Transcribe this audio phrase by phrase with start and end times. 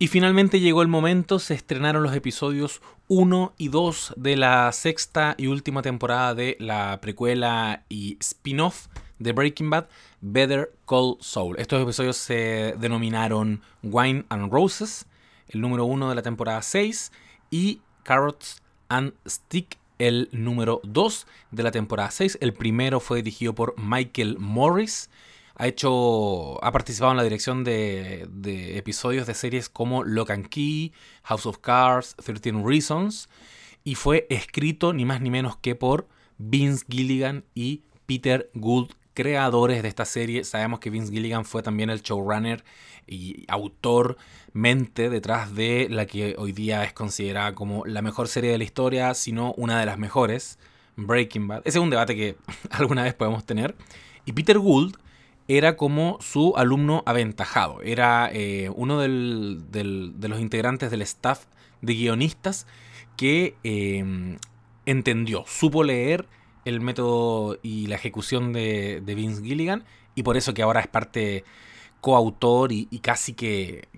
[0.00, 5.34] Y finalmente llegó el momento, se estrenaron los episodios 1 y 2 de la sexta
[5.36, 8.86] y última temporada de la precuela y spin-off
[9.18, 9.88] de Breaking Bad,
[10.20, 11.58] Better Call Saul.
[11.58, 15.06] Estos episodios se denominaron Wine and Roses,
[15.48, 17.10] el número 1 de la temporada 6,
[17.50, 22.38] y Carrots and Stick, el número 2 de la temporada 6.
[22.40, 25.10] El primero fue dirigido por Michael Morris
[25.58, 26.64] ha hecho.
[26.64, 30.92] ha participado en la dirección de, episodios de series como Lock and Key,
[31.24, 33.28] House of Cards, 13 Reasons.
[33.82, 36.08] Y fue escrito ni más ni menos que por
[36.38, 40.44] Vince Gilligan y Peter Gould, creadores de esta serie.
[40.44, 42.64] Sabemos que Vince Gilligan fue también el showrunner
[43.08, 44.16] y autor
[44.52, 48.64] mente detrás de la que hoy día es considerada como la mejor serie de la
[48.64, 50.58] historia, sino una de las mejores,
[50.94, 51.62] Breaking Bad.
[51.64, 52.36] Ese es un debate que
[52.70, 53.74] alguna vez podemos tener.
[54.24, 54.96] Y Peter Gould
[55.48, 57.80] era como su alumno aventajado.
[57.82, 61.46] Era eh, uno de los integrantes del staff
[61.80, 62.66] de guionistas
[63.16, 64.36] que em,
[64.84, 66.28] entendió, supo leer
[66.66, 71.44] el método y la ejecución de, Vince Gilligan y por eso que ahora es parte
[72.02, 73.88] coautor y, casi que,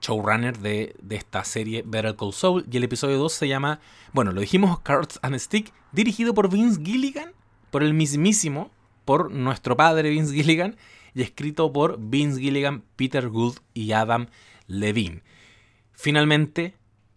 [0.00, 2.66] showrunner de, de, esta serie Better Call Saul.
[2.70, 3.80] Y el episodio 2 se llama,
[4.12, 7.32] bueno, lo dijimos, Cards and Stick, dirigido por Vince Gilligan,
[7.70, 8.70] por el mismísimo
[9.08, 10.76] por nuestro padre Vince Gilligan
[11.14, 14.26] y escrito por Vince Gilligan, Peter Gould y Adam
[14.66, 15.22] Levine.
[15.92, 16.74] Finalmente,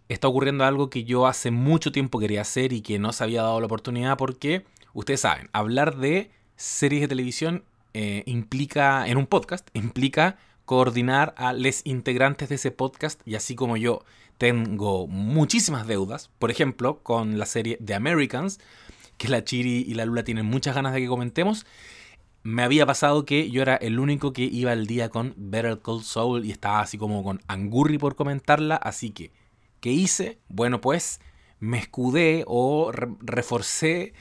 [0.08, 3.42] está ocurriendo algo que yo hace mucho tiempo quería hacer y que no se había
[3.42, 9.26] dado la oportunidad porque, ustedes saben, hablar de series de televisión eh, implica, en un
[9.26, 14.02] podcast, implica coordinar a los integrantes de ese podcast y así como yo
[14.38, 18.60] tengo muchísimas deudas, por ejemplo, con la serie The Americans,
[19.16, 21.66] que la Chiri y la Lula tienen muchas ganas de que comentemos.
[22.42, 26.02] Me había pasado que yo era el único que iba al día con Better Call
[26.02, 29.30] Saul y estaba así como con angurri por comentarla, así que,
[29.80, 30.38] ¿qué hice?
[30.48, 31.20] Bueno, pues
[31.60, 34.12] me escudé o reforcé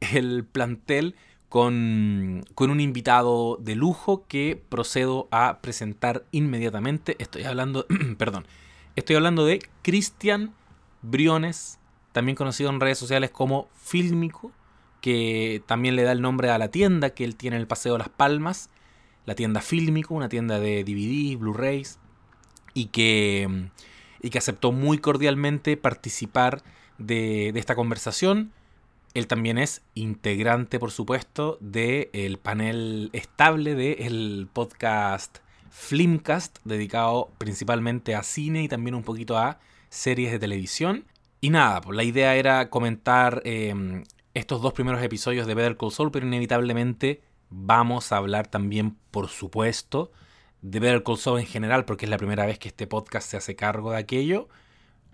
[0.00, 1.16] el plantel
[1.48, 7.16] con, con, un invitado de lujo que procedo a presentar inmediatamente.
[7.18, 7.86] Estoy hablando,
[8.18, 8.46] perdón,
[8.96, 10.54] estoy hablando de Cristian
[11.00, 11.78] Briones
[12.12, 14.52] también conocido en redes sociales como Fílmico,
[15.00, 17.94] que también le da el nombre a la tienda que él tiene en el Paseo
[17.94, 18.70] de Las Palmas,
[19.26, 21.98] la tienda Fílmico, una tienda de DVD, Blu-rays,
[22.74, 23.68] y que,
[24.20, 26.62] y que aceptó muy cordialmente participar
[26.98, 28.52] de, esta conversación.
[29.14, 35.38] Él también es integrante, por supuesto, del panel estable del podcast
[35.70, 39.58] Flimcast, dedicado principalmente a cine y también un poquito a
[39.90, 41.04] series de televisión.
[41.44, 45.90] Y nada, pues la idea era comentar em, estos dos primeros episodios de Better Call
[45.90, 47.20] Saul, pero inevitablemente
[47.50, 50.12] vamos a hablar también, por supuesto,
[50.60, 53.36] de Better Call Saul en general, porque es la primera vez que este podcast se
[53.36, 54.48] hace cargo de aquello.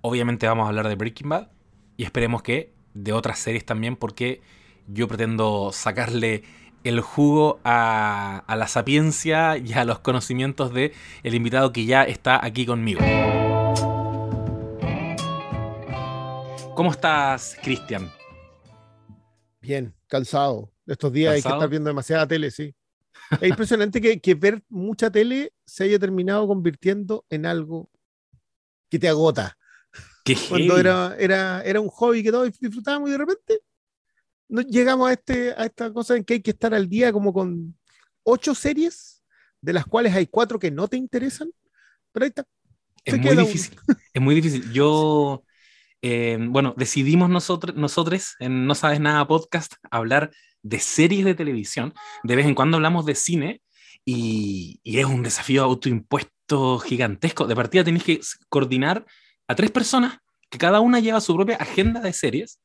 [0.02, 1.48] Obviamente vamos a hablar de Breaking Bad
[1.96, 4.42] y esperemos que de otras series también, porque
[4.86, 6.42] yo pretendo sacarle
[6.84, 12.02] el jugo a, a la sapiencia y a los conocimientos de el invitado que ya
[12.04, 13.00] está aquí conmigo.
[16.78, 18.08] ¿Cómo estás, Cristian?
[19.60, 20.72] Bien, cansado.
[20.86, 22.72] Estos días hay que estar viendo demasiada tele, sí.
[23.40, 27.90] Es impresionante que, ver mucha tele se haya terminado convirtiendo en algo
[28.88, 29.58] que te agota.
[30.48, 33.60] Cuando era, era, era un hobby que todos disfrutábamos y de repente
[34.48, 37.32] no, llegamos a, este, a esta cosa en que hay que estar al día como
[37.32, 37.76] con
[38.22, 39.24] ocho series,
[39.60, 41.50] de las cuales hay cuatro que no te interesan,
[42.12, 42.46] pero ahí está.
[43.04, 43.80] Es muy difícil.
[44.12, 44.72] Es muy difícil.
[44.72, 45.42] Yo
[46.02, 50.30] eh, bueno, decidimos nosotros, nosotros en No Sabes Nada Podcast hablar
[50.62, 51.94] de series de televisión.
[52.22, 53.62] De vez en cuando hablamos de cine
[54.04, 57.46] y, es un desafío autoimpuesto gigantesco.
[57.46, 59.04] De partida tenéis que coordinar
[59.48, 60.18] a tres personas
[60.50, 62.60] que cada una lleva su propia agenda de series.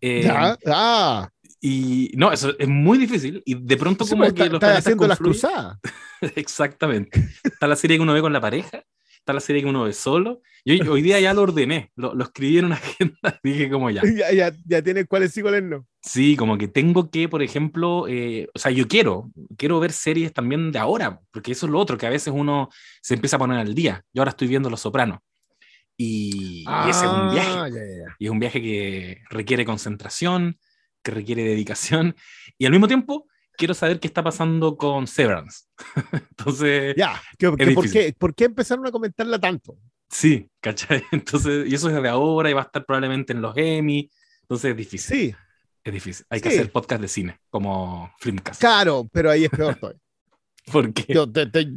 [0.00, 0.28] Eh,
[0.66, 1.28] ah.
[1.60, 3.40] Y no, eso es muy difícil.
[3.46, 5.78] Y de pronto, como pues, que está, está haciendo las cruzadas.
[6.34, 7.28] Exactamente.
[7.44, 8.82] Está la serie que uno ve con la pareja
[9.22, 10.42] está la serie que uno ve solo.
[10.64, 14.02] Yo hoy día ya lo ordené, lo, lo escribí en una agenda, dije como ya.
[14.04, 15.86] Ya, ya, ya tienes cuáles sí, cuáles no.
[16.02, 20.32] Sí, como que tengo que, por ejemplo, eh, o sea, yo quiero, quiero ver series
[20.32, 22.68] también de ahora, porque eso es lo otro, que a veces uno
[23.00, 24.04] se empieza a poner al día.
[24.12, 25.20] Yo ahora estoy viendo Los Sopranos.
[25.96, 27.50] Y, y ese es un viaje.
[27.50, 27.68] Ah,
[28.18, 30.58] y es un viaje que requiere concentración,
[31.02, 32.16] que requiere dedicación.
[32.58, 33.26] Y al mismo tiempo,
[33.56, 35.66] quiero saber qué está pasando con Severance.
[36.12, 36.94] Entonces.
[36.96, 39.76] Ya, ¿por, qué, ¿por, qué, empezaron a comentarla tanto?
[40.08, 41.02] Sí, ¿cachai?
[41.12, 44.10] Entonces, y eso es de ahora y va a estar probablemente en los Emmy.
[44.42, 45.16] Entonces es difícil.
[45.16, 45.34] Sí.
[45.84, 46.26] Es difícil.
[46.30, 48.60] Hay que hacer podcast de cine, como Filmcast.
[48.60, 50.00] Claro, pero ahí es peor todavía.
[50.72, 51.12] ¿Por qué?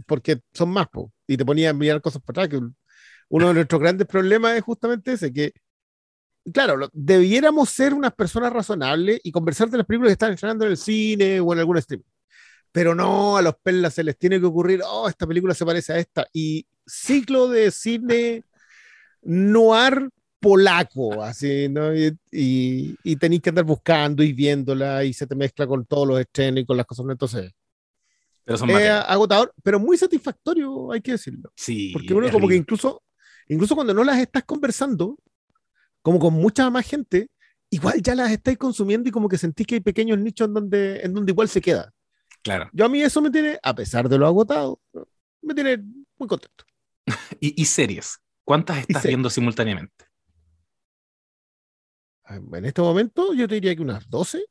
[0.06, 2.60] porque son más, po, y te ponía a mirar cosas para atrás.
[2.60, 2.68] Que
[3.30, 5.54] uno de nuestros grandes problemas es justamente ese, que,
[6.54, 10.72] claro, debiéramos ser unas personas razonables y conversar de las películas que están estrenando en
[10.72, 12.04] el cine o en algún stream.
[12.72, 15.94] Pero no, a los perlas se les tiene que ocurrir, oh, esta película se parece
[15.94, 16.28] a esta.
[16.34, 18.44] Y ciclo de cine
[19.22, 20.10] noir
[20.40, 21.96] polaco, así, ¿no?
[21.96, 26.20] Y, y, tenéis que andar buscando y viéndola y se te mezcla con todos los
[26.20, 27.06] estrenos y con las cosas.
[27.10, 27.52] Entonces,
[28.44, 31.52] pero son es agotador, pero muy satisfactorio, hay que decirlo.
[31.56, 31.92] Sí.
[31.92, 33.02] Porque uno como que incluso,
[33.48, 35.18] incluso cuando no las estás conversando,
[36.06, 37.32] como con mucha más gente,
[37.72, 41.02] igual ya las estáis consumiendo y como que sentís que hay pequeños nichos en donde,
[41.02, 41.92] en donde igual se queda.
[42.44, 42.70] Claro.
[42.74, 44.80] Yo a mí eso me tiene, a pesar de lo agotado,
[45.42, 45.84] me tiene
[46.20, 46.64] muy contento.
[47.40, 48.20] ¿Y, series?
[48.44, 50.06] ¿Cuántas estás viendo simultáneamente?
[52.30, 54.46] En este momento yo te diría que unas 12.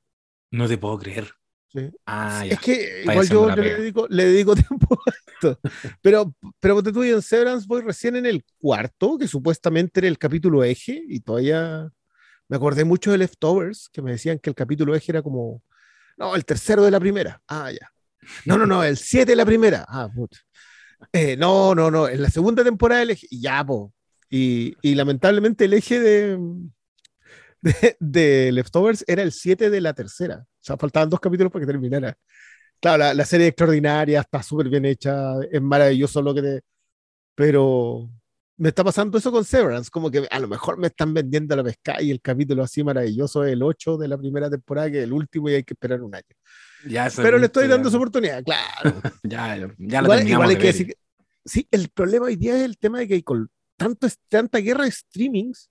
[0.51, 1.35] No te puedo creer.
[2.07, 5.61] Ah, es que igual yo, le, dedico, le, dedico, tiempo a esto.
[6.01, 10.63] Pero, pero tú en Severance voy recién en el cuarto, que supuestamente era el capítulo
[10.63, 11.91] eje, y todavía
[12.49, 15.63] me acordé mucho de Leftovers, que me decían que el capítulo eje era como,
[16.17, 17.43] no, el tercero de la primera.
[17.49, 17.91] Ah, ya.
[18.47, 19.85] No, no, no, el siete de la primera.
[19.89, 20.39] Ah, puta.
[21.13, 23.93] Eh, no, no, no, en la segunda temporada el eje, ya, po.
[24.31, 26.39] Y, y lamentablemente el eje de,
[28.01, 30.47] de, Leftovers era el 7 de la tercera.
[30.65, 32.17] O sea, faltaban dos capítulos para que terminara.
[32.81, 36.63] Claro, la, serie extraordinaria, está súper bien hecha, es maravilloso lo que te...
[37.35, 38.09] Pero
[38.57, 41.65] me está pasando eso con Severance, como que a lo mejor me están vendiendo la
[41.65, 45.05] pesca y el capítulo así maravilloso es el 8 de la primera temporada, que es
[45.05, 46.25] el último y hay que esperar un año.
[46.87, 49.01] Ya, Pero le estoy dando su oportunidad, claro.
[49.23, 50.97] ya, ya igual, igual hay que decir,
[51.45, 54.91] Sí, el problema hoy día es el tema de que con tanto, tanta guerra de
[54.91, 55.71] streamings,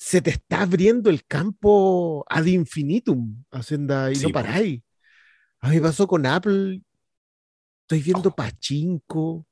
[0.00, 4.80] se te está abriendo el campo ad infinitum, hacienda, y no paráis.
[5.58, 6.80] A mí pasó con Apple,
[7.82, 8.34] estoy viendo oh.
[8.34, 9.44] Pachinko,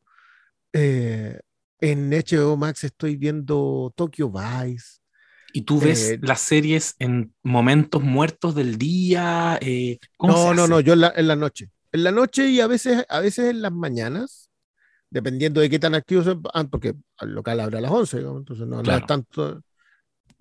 [0.72, 1.40] eh,
[1.80, 5.00] en HBO Max estoy viendo Tokyo Vice.
[5.52, 9.58] ¿Y tú ves eh, las series en momentos muertos del día?
[9.60, 11.70] Eh, no, no, no, yo en la, en la, noche.
[11.90, 14.48] En la noche y a veces, a veces en las mañanas,
[15.10, 18.80] dependiendo de qué tan activos, ah, porque al local abre a las 11, entonces no,
[18.80, 19.60] no es tanto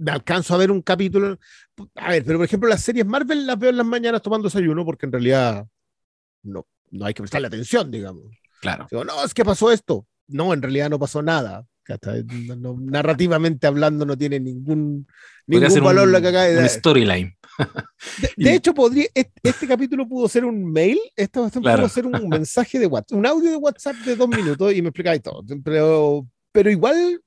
[0.05, 1.37] alcanzo a ver un capítulo.
[1.95, 4.85] A ver, pero por ejemplo, las series Marvel las veo en las mañanas tomando desayuno
[4.85, 5.67] porque en realidad
[6.43, 8.23] no, no hay que prestarle atención, digamos.
[8.61, 8.87] Claro.
[8.89, 10.07] Digo, no, es que pasó esto.
[10.27, 11.65] No, en realidad no pasó nada.
[12.79, 15.07] narrativamente hablando no tiene ningún,
[15.45, 16.69] ningún valor la que acaba de dar.
[16.69, 17.37] storyline.
[18.35, 22.85] De, hecho, podría, este, capítulo pudo ser un mail, esto pudo ser un mensaje de
[22.85, 25.41] WhatsApp, un audio de WhatsApp de dos minutos y me explicáis todo.
[25.63, 27.21] Pero, pero igual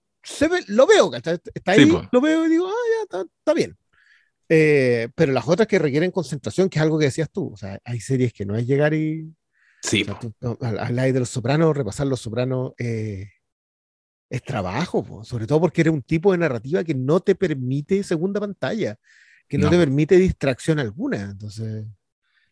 [0.68, 3.76] lo veo, está, ahí, lo veo y digo, ah, ya, está, bien.
[4.48, 7.78] Eh, pero las otras que requieren concentración, que es algo que decías tú, o sea,
[7.84, 9.34] hay series que no es llegar y...
[9.80, 10.04] Sí.
[10.60, 13.30] habláis de los sopranos, repasar los sopranos eh,
[14.28, 18.40] es trabajo, sobre todo porque eres un tipo de narrativa que no te permite segunda
[18.40, 18.96] pantalla,
[19.46, 21.86] que no, te permite distracción alguna, entonces...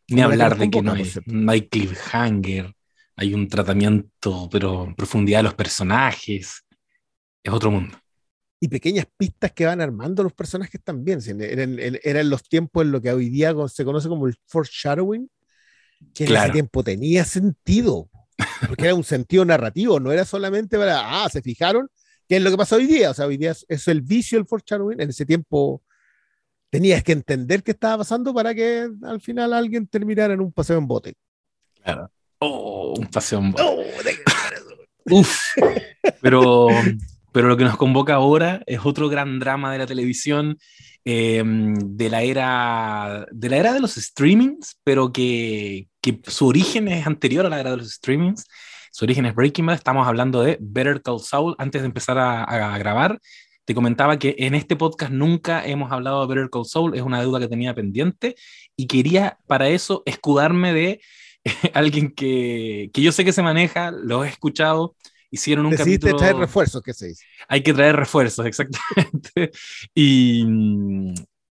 [0.09, 2.73] Ni hablar de que no hay, no hay cliffhanger,
[3.17, 6.66] hay un tratamiento, pero en profundidad de los personajes
[7.47, 7.97] es otro mundo.
[8.59, 11.21] Y pequeñas pistas que van armando los personajes también.
[11.41, 15.31] Eran, eran los tiempos en lo que hoy día se conoce como el foreshadowing,
[16.15, 18.11] que en ese tiempo tenía sentido,
[18.67, 21.89] porque era un sentido narrativo, no era solamente para, ah, se fijaron,
[22.29, 23.11] que es lo que pasa hoy día.
[23.11, 25.01] O sea, hoy día es, el vicio del foreshadowing.
[25.01, 25.83] En ese tiempo
[26.71, 30.79] tenías que entender qué estaba pasando para que al final alguien terminara en un paseo
[30.79, 31.15] en bote.
[31.83, 32.11] Claro.
[32.39, 33.63] Oh, un paseo en bote.
[33.63, 35.39] Oh, Uf,
[36.21, 36.69] pero
[37.37, 40.57] pero lo que nos convoca ahora es otro gran drama de la televisión,
[41.05, 46.89] em, de, la era, de la era de los streamings, pero que, que, su origen
[46.89, 48.47] es anterior a la era de los streamings.
[48.91, 49.75] Su origen es Breaking Bad.
[49.75, 51.55] Estamos hablando de Better Call Saul.
[51.59, 53.21] Antes de empezar a, grabar,
[53.67, 56.97] te comentaba que en este podcast nunca hemos hablado de Better Call Saul.
[56.97, 58.35] Es una deuda que tenía pendiente
[58.77, 61.01] y quería para eso escudarme de
[61.75, 64.97] alguien que, que yo sé que se maneja, lo he escuchado
[65.31, 66.17] hicieron un Decidiste capítulo...
[66.19, 67.25] traer refuerzos, ¿qué se dice?
[67.49, 69.51] Hay que traer refuerzos, exactamente.
[69.95, 70.45] y,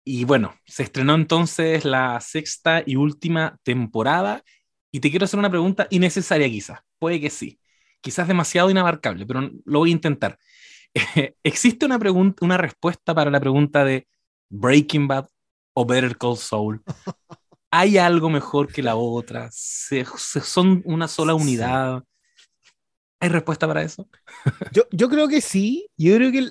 [0.05, 4.43] y bueno, se estrenó entonces la sexta y última temporada.
[4.91, 6.81] Y te quiero hacer una pregunta innecesaria quizás.
[6.99, 7.59] Puede que sí.
[8.01, 10.39] Quizás demasiado inabarcable, pero lo voy a intentar.
[11.43, 14.07] ¿Existe una, pregunta, una respuesta para la pregunta de
[14.51, 15.29] Breaking Bad
[15.75, 16.83] o Better Call Saul?
[17.71, 19.49] ¿Hay algo mejor que la otra?
[19.51, 22.05] ¿Se, son una sola unidad?
[23.23, 24.09] ¿Hay respuesta para eso?
[24.73, 25.89] yo, yo creo que sí.
[25.97, 26.51] Yo creo que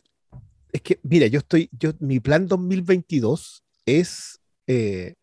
[0.72, 5.16] es que, mira, yo estoy, yo, mi plan 2022 es eh,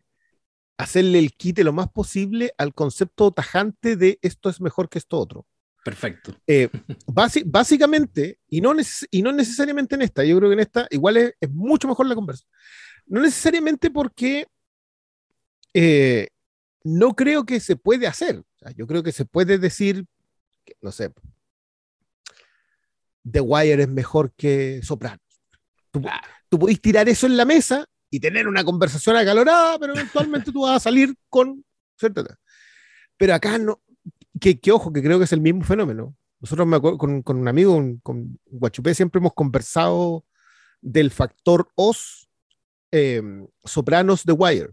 [0.76, 5.18] hacerle el quite lo más posible al concepto tajante de esto es mejor que esto
[5.18, 5.46] otro.
[5.82, 6.36] Perfecto.
[6.46, 6.68] Eh,
[7.46, 8.74] básicamente, y no,
[9.10, 12.14] y no necesariamente en esta, yo creo que en esta igual es, mucho mejor la
[12.14, 12.44] conversa.
[13.06, 14.46] No necesariamente porque
[15.72, 16.28] eh,
[16.84, 18.42] no creo que se puede hacer.
[18.76, 20.04] yo creo que se puede decir,
[20.82, 21.10] no sé,
[23.30, 25.20] The Wire es mejor que Sopranos.
[25.90, 26.02] Tú,
[26.48, 30.62] tú podés tirar eso en la mesa y tener una conversación acalorada, pero eventualmente tú
[30.62, 31.64] vas a salir con...
[33.16, 33.82] Pero acá no,
[34.40, 36.14] que, ojo, que creo que es el mismo fenómeno.
[36.40, 40.24] Nosotros me acuerdo, con, con, un amigo, con Guachupé, siempre hemos conversado
[40.80, 42.28] del factor OS
[42.92, 43.22] eh,
[43.64, 44.70] Sopranos The Wire,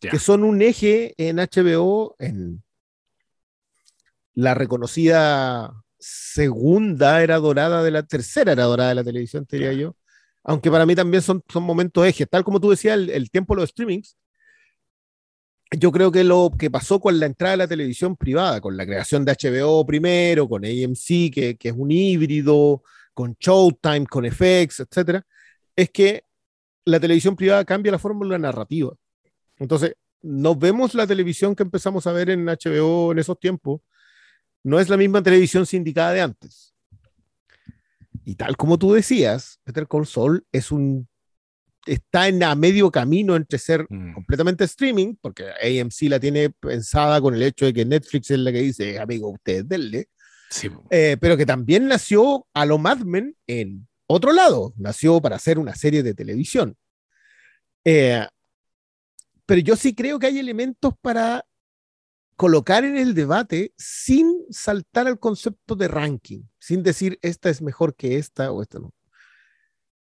[0.00, 2.62] que son un eje en HBO, en
[4.34, 9.96] la reconocida segunda era dorada de la tercera era dorada de la televisión, diría yo.
[10.44, 12.28] Aunque para mí también son, son momentos ejes.
[12.30, 14.16] Tal como tú decías, el, el tiempo de los streamings
[15.76, 18.86] yo creo que lo que pasó con la entrada de la televisión privada, con la
[18.86, 24.80] creación de HBO primero, con AMC, que, que es un híbrido, con Showtime, con FX,
[24.80, 25.26] etcétera,
[25.76, 26.24] es que
[26.84, 28.94] la televisión privada cambia la fórmula narrativa.
[29.58, 33.82] Entonces, nos vemos la televisión que empezamos a ver en HBO en esos tiempos,
[34.64, 36.74] no es la misma televisión sindicada de antes.
[38.24, 41.08] Y tal como tú decías, Peter Call Saul es un
[41.86, 44.14] está en a medio camino entre ser mm.
[44.14, 48.52] completamente streaming, porque AMC la tiene pensada con el hecho de que Netflix es la
[48.52, 50.08] que dice, amigo, usted denle,
[50.90, 55.58] eh, pero que también nació a lo Mad Men en otro lado, nació para hacer
[55.58, 56.76] una serie de televisión.
[57.84, 58.26] Eh,
[59.46, 61.44] pero yo sí creo que hay elementos para
[62.38, 67.96] colocar en el debate sin saltar al concepto de ranking, sin decir esta es mejor
[67.96, 68.94] que esta o esta no.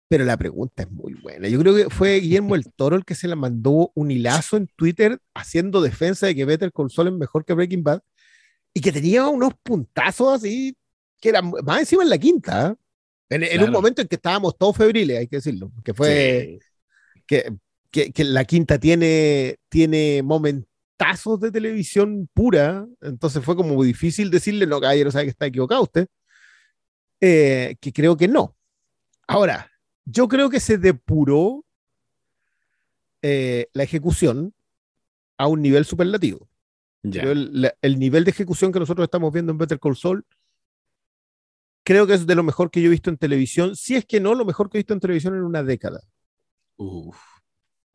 [0.06, 1.48] Pero la pregunta es muy buena.
[1.48, 4.66] Yo creo que fue Guillermo el Toro el que se la mandó un hilazo en
[4.76, 8.02] Twitter haciendo defensa de que Better Call Saul es mejor que Breaking Bad
[8.74, 10.76] y que tenía unos puntazos así
[11.18, 12.76] que eran más encima en la quinta.
[13.30, 13.48] ¿eh?
[13.50, 16.58] En, un momento en que estábamos todos febriles, hay que decirlo, que fue
[17.26, 17.50] que,
[17.90, 20.22] que, que, la quinta tiene, tiene
[20.98, 25.46] momentazos de televisión pura, entonces fue como muy difícil decirle, no, caballero, sabe que está
[25.46, 26.08] equivocado usted,
[27.20, 28.56] eh, que creo que no.
[29.26, 29.70] Ahora,
[30.04, 31.64] yo creo que se depuró
[33.22, 34.54] eh, la ejecución
[35.38, 36.48] a un nivel superlativo.
[37.02, 40.26] El, el, nivel de ejecución que nosotros estamos viendo en Better Call Saul
[41.84, 44.18] creo que es de lo mejor que yo he visto en televisión, si es que
[44.18, 46.00] no lo mejor que he visto en televisión en una década.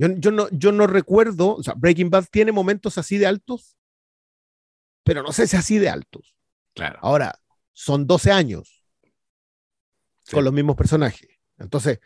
[0.01, 3.77] Yo, yo, no, yo no recuerdo, o sea, Breaking Bad tiene momentos así de altos,
[5.03, 6.35] pero no sé si así de altos.
[6.73, 6.97] Claro.
[7.03, 7.39] Ahora,
[7.71, 8.83] son 12 años
[10.31, 11.29] con los mismos personajes.
[11.59, 11.99] Entonces,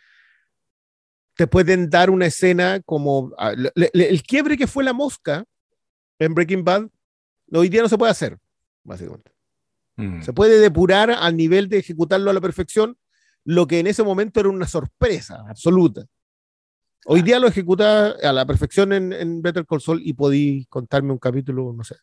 [1.36, 5.46] te pueden dar una escena como ah, el quiebre que fue la mosca
[6.20, 6.90] en Breaking Bad,
[7.54, 8.38] hoy día no se puede hacer,
[8.84, 9.32] básicamente.
[9.96, 10.22] Mm.
[10.22, 12.98] Se puede depurar al nivel de ejecutarlo a la perfección,
[13.46, 16.06] lo que en ese momento era una sorpresa absoluta.
[17.08, 21.20] Hoy día lo ejecuta a la perfección en, Better Call Saul y podí contarme un
[21.20, 21.96] capítulo, no sé,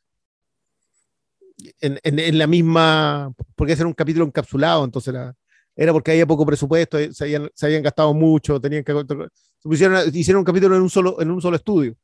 [1.80, 5.34] en, en, la misma, porque ese era un capítulo encapsulado, entonces era,
[5.74, 8.92] era porque había poco presupuesto, eh, se habían, se habían gastado mucho, tenían que
[10.12, 11.96] hicieron un capítulo en un solo en un solo estudio.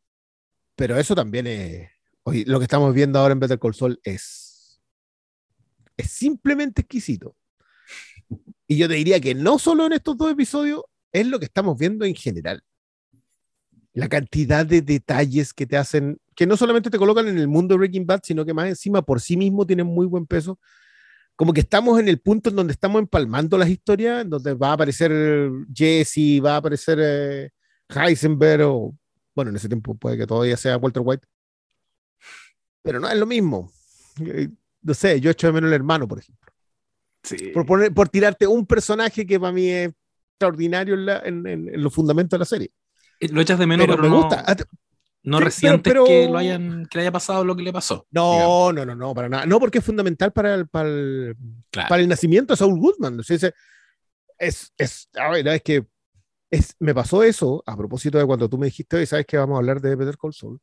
[0.75, 1.89] Pero eso también es
[2.25, 4.81] hoy lo que estamos viendo ahora en Better Call Saul es
[5.97, 7.37] es simplemente exquisito.
[8.67, 11.79] Y yo te diría que no solo en estos dos episodios, es lo que estamos
[11.79, 12.63] viendo en general.
[13.95, 17.75] La cantidad de detalles que te hacen, que no solamente te colocan en el mundo
[17.75, 20.59] de Breaking Bad, sino que más encima por sí mismo tienen muy buen peso
[21.39, 24.71] como que estamos en el punto en donde estamos empalmando las historias, en donde va
[24.71, 25.13] a aparecer
[25.73, 27.51] Jesse, va a aparecer eh,
[27.89, 28.99] Heisenberg, o
[29.37, 31.29] bueno, en ese tiempo puede que todavía sea Walter White,
[32.83, 33.71] pero no es lo mismo.
[34.21, 34.49] Eh,
[34.83, 36.53] no sé, yo echo de menos el hermano, por ejemplo.
[37.23, 37.53] Sí.
[37.55, 39.93] Por, poner, por tirarte un personaje que para mí es
[40.33, 42.73] extraordinario en, en, los fundamentos de la serie.
[43.21, 44.45] Eh, lo echas de menos, pero, me gusta.
[44.47, 44.57] Ah,
[45.23, 48.07] no recientes que lo hayan que le haya pasado lo que le pasó.
[48.11, 49.47] No, no, no, no, para nada.
[49.47, 51.37] No, porque es fundamental para el, para el,
[51.71, 53.21] para el nacimiento de Saul Goodman.
[53.21, 55.87] es, es, a ver, es que
[56.51, 59.57] es, me pasó eso a propósito de cuando tú me dijiste, hoy sabes que vamos
[59.57, 60.61] a hablar de Better Call Saul.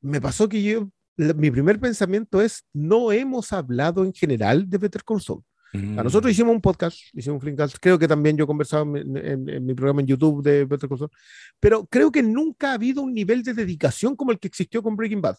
[0.00, 5.04] Me pasó que yo, mi primer pensamiento es, no hemos hablado en general de Better
[5.04, 5.44] Call Saul.
[5.72, 6.32] A nosotros mm.
[6.32, 10.02] hicimos un podcast, hicimos un Flinkcast, creo que también yo conversaba en, en, mi programa
[10.02, 11.10] en YouTube de Better Call Saul,
[11.58, 14.96] pero creo que nunca ha habido un nivel de dedicación como el que existió con
[14.96, 15.36] Breaking Bad.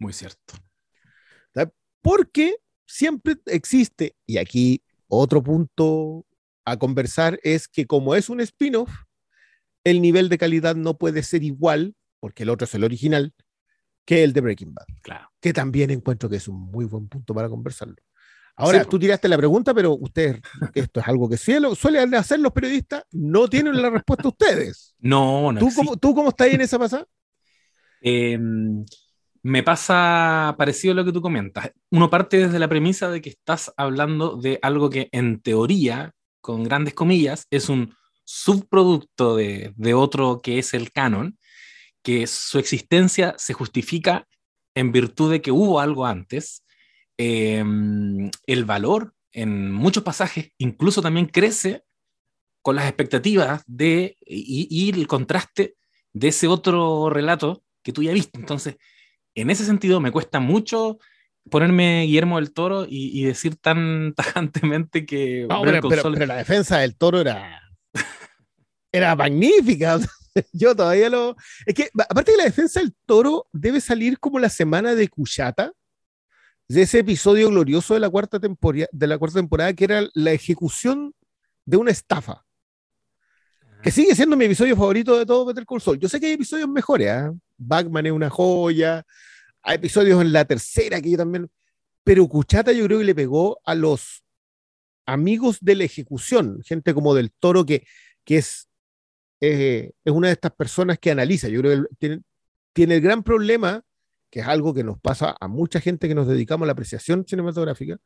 [0.00, 0.54] Muy cierto.
[2.00, 6.26] Porque siempre existe, y aquí otro punto
[6.64, 8.90] a conversar es que como es un spin-off,
[9.84, 13.34] el nivel de calidad no puede ser igual, porque el otro es el original,
[14.04, 14.86] que el de Breaking Bad.
[15.02, 15.28] Claro.
[15.40, 17.96] Que también encuentro que es un muy buen punto para conversarlo.
[18.58, 20.40] Ahora, tú tiraste la pregunta, pero ustedes,
[20.74, 24.94] esto es algo que suelen hacer los periodistas, no tienen la respuesta ustedes.
[25.00, 25.60] No, no.
[25.60, 27.06] ¿Tú, cómo, ¿tú cómo estás ahí en esa pasada?
[28.00, 28.84] Em,
[29.44, 31.70] me pasa parecido a lo que tú comentas.
[31.92, 36.64] Uno parte desde la premisa de que estás hablando de algo que en teoría, con
[36.64, 41.38] grandes comillas, es un subproducto de, de otro que es el canon,
[42.02, 44.26] que su existencia se justifica
[44.74, 46.64] en virtud de que hubo algo antes.
[47.18, 51.84] Em, el valor en muchos pasajes incluso también crece
[52.62, 55.76] con las expectativas de, y, y el contraste
[56.12, 58.38] de ese otro relato que tú ya viste.
[58.38, 58.76] Entonces,
[59.34, 60.98] en ese sentido me cuesta mucho
[61.48, 65.46] ponerme Guillermo del Toro y, decir tan tajantemente que...
[65.48, 67.60] pero, la defensa del Toro era,
[68.92, 69.98] era magnífica.
[70.52, 71.36] Yo todavía lo...
[71.66, 75.72] Es que, aparte de la defensa del Toro, debe salir como la semana de Cuyata,
[76.68, 80.32] de ese episodio glorioso de la cuarta temporada, de la cuarta temporada que era la
[80.32, 81.14] ejecución
[81.64, 82.44] de una estafa.
[83.82, 85.98] Que sigue siendo mi episodio favorito de todo Better Call Saul.
[85.98, 87.30] Yo sé que hay episodios mejores, ¿eh?
[87.56, 89.04] Batman es una joya,
[89.62, 91.48] hay episodios en la tercera que yo también,
[92.04, 94.24] pero Cuchata yo creo que le pegó a los
[95.06, 97.86] amigos de la ejecución, gente como del Toro que,
[98.24, 98.68] que es,
[99.40, 102.22] eh, es una de estas personas que analiza, yo creo que tiene,
[102.72, 103.82] tiene el gran problema,
[104.30, 107.24] que es algo que nos pasa a mucha gente que nos dedicamos a la apreciación
[107.26, 107.98] cinematográfica,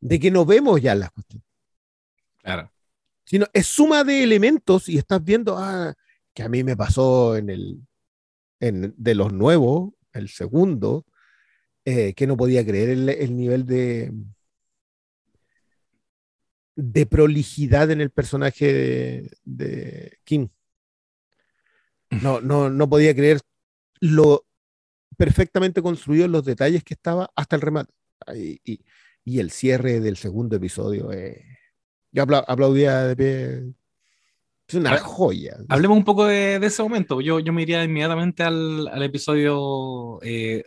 [0.00, 1.46] de que no vemos ya las cuestiones.
[2.42, 2.72] Claro.
[3.24, 5.94] Sino es suma de elementos y estás viendo, ah,
[6.34, 7.80] que a mí me pasó en el,
[8.60, 11.04] en, de los nuevos, el segundo,
[11.84, 14.12] eh, que no podía creer el, nivel de,
[16.76, 20.48] de prolijidad en el personaje de, King.
[22.22, 23.40] No, no, no podía creer
[23.98, 24.44] lo
[25.16, 27.92] perfectamente construido los detalles que estaba hasta el remate.
[28.34, 28.60] Y,
[29.24, 31.12] y, el cierre del segundo episodio.
[31.12, 31.44] Eh,
[32.12, 33.74] yo aplaudía de pie
[34.68, 35.56] es una joya.
[35.68, 37.20] Hablemos un poco de, ese momento.
[37.20, 40.64] Yo, yo me iría inmediatamente al, al episodio 2 eh,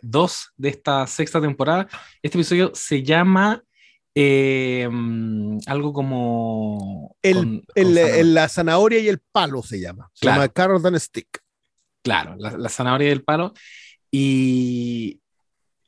[0.56, 1.88] de esta sexta temporada.
[2.22, 3.62] Este episodio se llama
[4.14, 4.88] eh,
[5.66, 7.16] algo como...
[7.22, 10.10] El, el, la zanahoria y el palo se llama.
[10.12, 11.40] Se llama Carrot and Stick.
[12.02, 13.54] Claro, la, la zanahoria y el palo.
[14.10, 15.20] Y,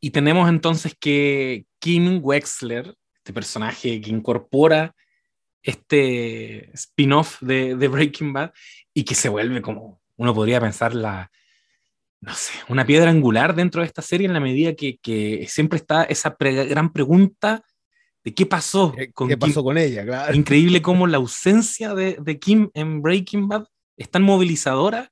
[0.00, 4.94] y tenemos entonces que Kim Wexler, este personaje que incorpora
[5.62, 8.52] este spin-off de, Breaking Bad
[8.94, 11.30] y que se vuelve como, uno podría pensar, la,
[12.20, 16.04] no sé, una piedra angular dentro de esta serie en la medida que, siempre está
[16.04, 17.62] esa gran pregunta
[18.24, 20.32] de qué pasó con, ¿Qué pasó con ella.
[20.32, 25.10] Increíble cómo la ausencia de, Kim en Breaking Bad es tan movilizadora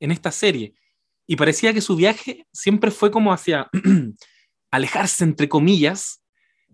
[0.00, 0.74] en esta serie.
[1.26, 3.70] Y parecía que su viaje siempre fue como hacia
[4.70, 6.24] alejarse, entre comillas,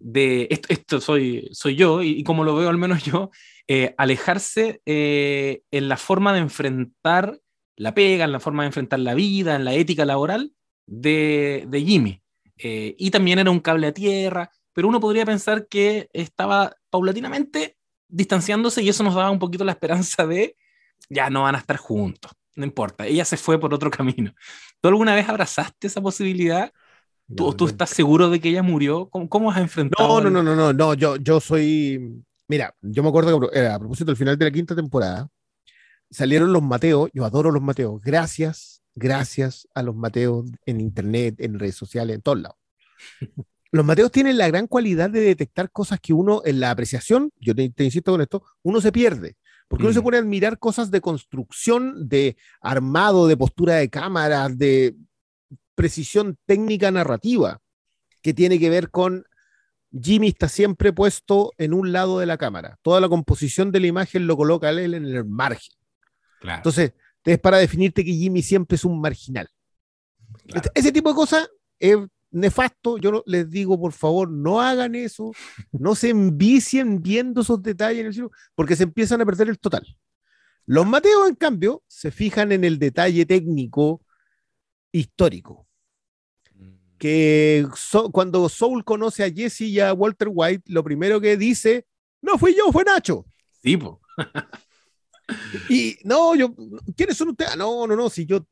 [0.01, 3.31] de esto, soy, soy yo y, como lo veo al menos yo,
[3.69, 7.39] eh, alejarse eh, en la forma de enfrentar
[7.77, 10.53] la pega, en la forma de enfrentar la vida, en la ética laboral
[10.87, 12.23] de, Jimmy.
[12.57, 17.79] Eh, y también era un cable a tierra, pero uno podría pensar que estaba paulatinamente
[18.09, 20.57] distanciándose y eso nos daba un poquito la esperanza de
[21.09, 24.35] ya no van a estar juntos, no importa, ella se fue por otro camino.
[24.81, 26.73] ¿Tú alguna vez abrazaste esa posibilidad?
[27.35, 29.09] ¿Tú, ¿Tú, estás seguro de que ella murió?
[29.09, 30.21] ¿Cómo, cómo has enfrentado?
[30.21, 32.25] No, no, no, no, no, yo, yo soy.
[32.49, 35.29] Mira, yo me acuerdo que eh, a propósito del final de la quinta temporada,
[36.11, 41.59] salieron los Mateos, yo adoro los Mateos, gracias, gracias a los Mateos en internet, en
[41.59, 42.59] redes sociales, en todos lados.
[43.73, 47.55] Los Mateos tienen la gran cualidad de detectar cosas que uno, en la apreciación, yo
[47.55, 49.37] te, insisto con esto, uno se pierde.
[49.71, 50.03] Porque uno se mm.
[50.03, 54.97] pone a admirar cosas de construcción, de armado, de postura de cámara, de
[55.77, 57.61] precisión técnica narrativa,
[58.21, 59.25] que tiene que ver con
[59.93, 62.81] Jimmy está siempre puesto en un lado de la cámara.
[62.83, 65.73] Toda la composición de la imagen lo coloca él en el margen.
[66.43, 66.93] Entonces,
[67.25, 69.49] es para definirte que Jimmy siempre es un marginal.
[70.75, 71.97] Ese tipo de cosas es
[72.31, 72.99] nefasto.
[72.99, 75.33] Yo les digo, por favor, no hagan eso.
[75.73, 79.87] No se envicien viendo esos detalles en el porque se empiezan a perder el total.
[80.67, 84.03] Los Mateos, en cambio, se fijan en el detalle técnico
[84.93, 85.67] histórico
[87.01, 87.67] que
[88.13, 91.87] cuando Soul conoce a Jesse y a Walter White, lo primero que dice,
[92.21, 93.25] no fui yo, fue Nacho.
[93.63, 93.79] Sí,
[95.69, 96.55] y no, yo,
[96.97, 97.53] ¿quiénes son ustedes?
[97.53, 98.47] Ah, no, no, no, si yo,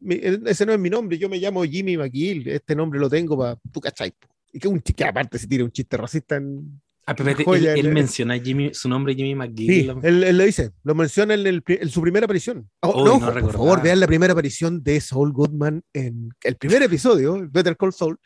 [0.46, 3.56] ese no es mi nombre, yo me llamo Jimmy McGill, este nombre lo tengo para,
[3.72, 4.12] tu cachai.
[4.52, 8.38] Y que, un, que aparte se tira un chiste racista en, Ah, pero él, menciona
[8.38, 9.66] Jimmy, su nombre Jimmy McGill.
[9.66, 12.68] Sí, él, lo dice, lo menciona en, su primera aparición.
[12.80, 17.48] Oh, no, por favor, vean la primera aparición de Saul Goodman en el primer episodio,
[17.50, 18.18] Better Call Saul,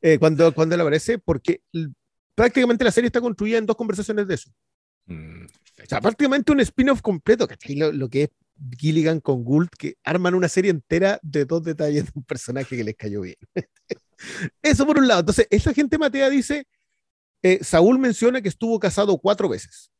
[0.00, 1.60] eh, cuando, cuando él aparece, porque
[2.34, 4.50] prácticamente la serie está construida en dos conversaciones de eso.
[5.04, 5.44] Mm,
[5.82, 7.76] o sea, prácticamente un spin-off completo, ¿cachai?
[7.76, 8.30] Lo, lo, que es
[8.78, 12.84] Gilligan con Gould, que arman una serie entera de dos detalles de un personaje que
[12.84, 13.36] les cayó bien.
[14.62, 15.20] Eso por un lado.
[15.20, 16.66] Entonces, esa gente Matea dice,
[17.42, 19.90] eh, Saúl menciona que estuvo casado cuatro veces,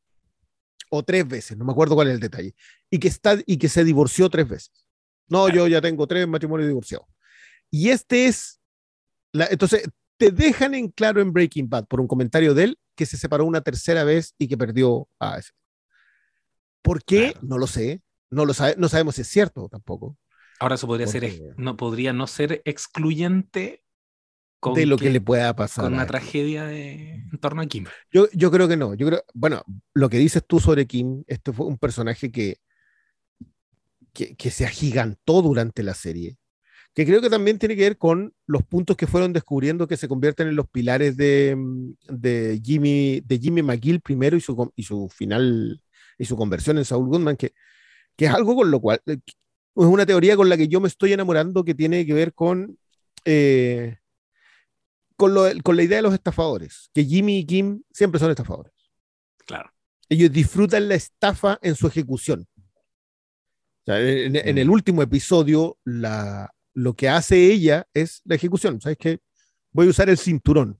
[0.91, 2.55] o tres veces, no me acuerdo cuál es el detalle,
[2.91, 4.87] y que, está, y que se divorció tres veces.
[5.29, 7.07] No, yo ya tengo tres matrimonios divorciados.
[7.71, 8.61] Y este es,
[9.33, 13.07] la, entonces, te dejan en claro en Breaking Bad por un comentario de él que
[13.07, 15.53] se separó una tercera vez y que perdió a ese.
[16.83, 17.35] ¿Por qué?
[17.43, 18.03] No lo sé.
[18.31, 20.17] No, lo sabe, no sabemos si es cierto tampoco.
[20.61, 23.83] Ahora eso podría ser, no, podría no ser excluyente
[24.75, 25.85] de lo que, le pueda pasar.
[25.85, 27.87] Con una tragedia en torno a Kim.
[28.13, 28.95] Yo, yo creo que no.
[28.95, 29.63] Yo creo, bueno,
[29.95, 32.59] lo que dices tú sobre Kim, esto fue un personaje que,
[34.13, 36.37] que, que se agigantó durante la serie
[36.95, 40.09] que creo que también tiene que ver con los puntos que fueron descubriendo que se
[40.09, 44.83] convierten en los pilares de, mm, de Jimmy, de Jimmy McGill primero y su, y
[44.83, 45.81] su final
[46.21, 47.55] y su conversión en Saul Goodman, que,
[48.15, 50.87] que es algo con lo cual eh, es una teoría con la que yo me
[50.87, 52.79] estoy enamorando que tiene que ver con,
[53.25, 53.97] eh,
[55.17, 58.75] con, lo, con la idea de los estafadores, que Jimmy y Kim siempre son estafadores.
[59.47, 59.73] Claro.
[60.11, 62.47] Ellos disfrutan la estafa en su ejecución.
[63.87, 64.73] en, en, el mm.
[64.73, 68.79] último episodio, la, lo que hace ella es la ejecución.
[68.79, 69.21] ¿Sabes qué?
[69.73, 70.79] Voy a usar el cinturón.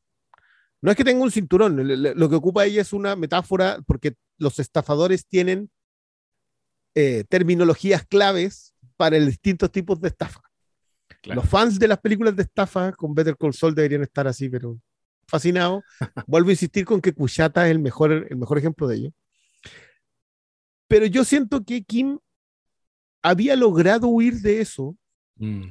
[0.83, 1.81] No es que tenga un cinturón,
[2.19, 5.71] lo que ocupa ella es una metáfora porque los estafadores tienen
[6.97, 10.41] eh, terminologías claves para distintos tipos de estafa.
[11.23, 14.81] Los fans de las películas de estafa con Better Call Saul deberían estar así, pero
[15.29, 15.85] fascinados.
[16.27, 19.11] Vuelvo a insistir con que Kushata es el mejor, el mejor ejemplo de ello.
[20.89, 22.19] Pero yo siento que Kim
[23.23, 24.97] había logrado huir de eso
[25.37, 25.69] mm.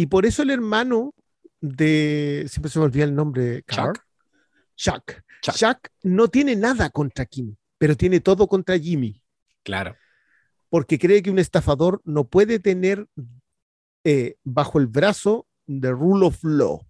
[0.00, 1.14] Y por eso el hermano
[1.60, 4.02] de, siempre se me olvida el nombre, Chuck.
[4.74, 5.22] Chuck.
[5.42, 5.88] Chuck.
[6.02, 9.22] no tiene nada contra Kim, pero tiene todo contra Jimmy.
[9.62, 9.96] Claro.
[10.68, 13.06] Porque cree que un estafador no puede tener
[14.04, 16.86] eh, bajo el brazo the rule of law.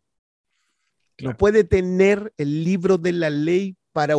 [1.22, 4.16] No puede tener el libro de la ley para,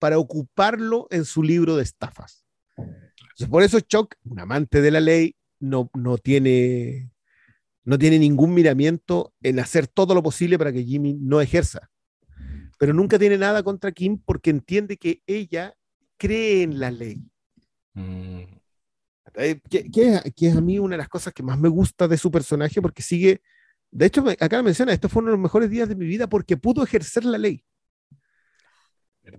[0.00, 2.44] para ocuparlo en su libro de estafas.
[3.48, 7.12] por eso Chuck, un amante de la ley, no, no tiene
[7.84, 11.90] no tiene ningún miramiento en hacer todo lo posible para que Jimmy no ejerza.
[12.76, 15.76] Pero nunca tiene nada contra Kim porque entiende que ella
[16.22, 17.20] cree en la ley.
[17.94, 18.42] Mm.
[19.68, 22.80] Que, es a mí una de las cosas que más me gusta de su personaje
[22.80, 23.42] porque sigue,
[23.90, 27.24] de hecho acá menciona, estos fueron los mejores días de mi vida porque pudo ejercer
[27.24, 27.64] la ley.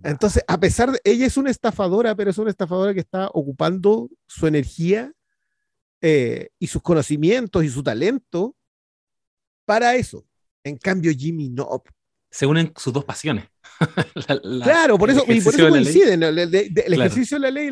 [0.04, 4.10] Entonces, a pesar de, ella es una estafadora, pero es una estafadora que está ocupando
[4.28, 5.13] su energía
[6.02, 8.58] eh, y sus conocimientos y su talento
[9.65, 10.26] para eso.
[10.63, 11.84] En cambio, Jimmy no.
[12.30, 13.53] Se unen sus dos pasiones.
[14.64, 17.70] claro, por eso, coinciden el, ejercicio de la ley.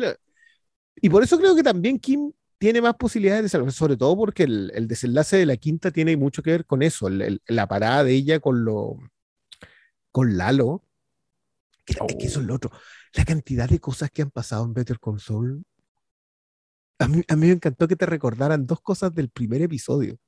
[0.96, 4.44] y por eso creo que también Kim tiene más posibilidades de salvar, sobre todo porque
[4.44, 8.40] el, desenlace de la quinta tiene mucho que ver con eso, la parada de ella
[8.40, 8.98] con lo
[10.10, 10.84] con Lalo.
[11.84, 12.70] Que, que eso es lo otro.
[13.14, 15.62] La cantidad de cosas que han pasado en Better Console
[17.02, 20.14] a mí, me encantó que te recordaran dos cosas del primer episodio.
[20.14, 20.18] O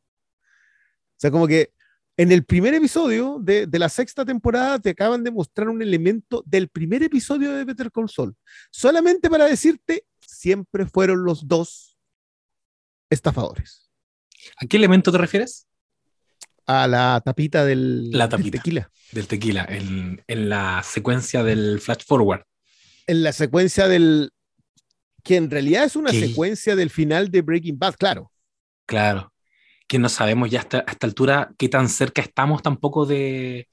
[1.16, 1.72] sea, como que
[2.16, 6.68] en el primer episodio de, la sexta temporada te acaban de mostrar un elemento del
[6.68, 8.36] primer episodio de Better Call Saul,
[8.70, 11.98] solamente para decirte, siempre fueron los dos
[13.10, 13.90] estafadores.
[14.60, 15.66] ¿A qué elemento te refieres?
[16.66, 18.90] A la tapita del, la tequila.
[19.12, 22.44] Del tequila, en, en la secuencia del flash forward.
[23.06, 24.30] En la secuencia del,
[25.24, 28.30] que en realidad es una secuencia del final de Breaking Bad, claro.
[28.86, 29.33] Claro,
[29.86, 33.68] que no sabemos ya hasta, esta altura qué tan cerca estamos tampoco de,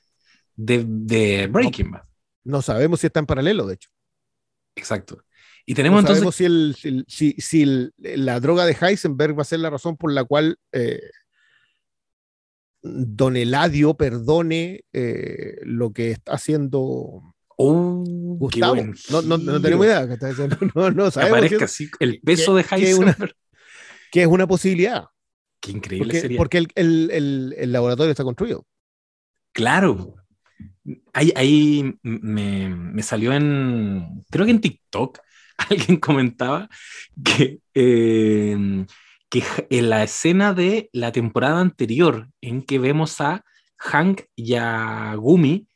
[0.55, 2.03] de, Breaking Bad.
[2.43, 3.89] No sabemos si está en paralelo, de hecho.
[4.75, 5.23] Exacto.
[5.65, 9.69] Y tenemos no sabemos si, si, si la droga de Heisenberg va a ser la
[9.69, 11.01] razón por la cual eh,
[12.81, 18.03] Don Eladio perdone eh, lo que está haciendo Oh,
[18.39, 18.75] Gustavo.
[19.11, 20.07] No, no, no, tenemos idea.
[20.75, 21.61] No, no sabemos.
[21.61, 23.35] así el peso de Heisenberg.
[24.11, 25.05] Que es una posibilidad.
[25.61, 26.37] Qué increíble porque, sería.
[26.37, 28.65] Porque el, el, el, laboratorio está construido.
[29.53, 30.15] Claro.
[31.13, 35.19] Ahí, ahí me, me, salió en, creo que en TikTok,
[35.69, 36.67] alguien comentaba
[37.23, 38.85] que, eh,
[39.29, 43.45] que en la escena de la temporada anterior en que vemos a
[43.77, 45.67] Hank y a Gumi,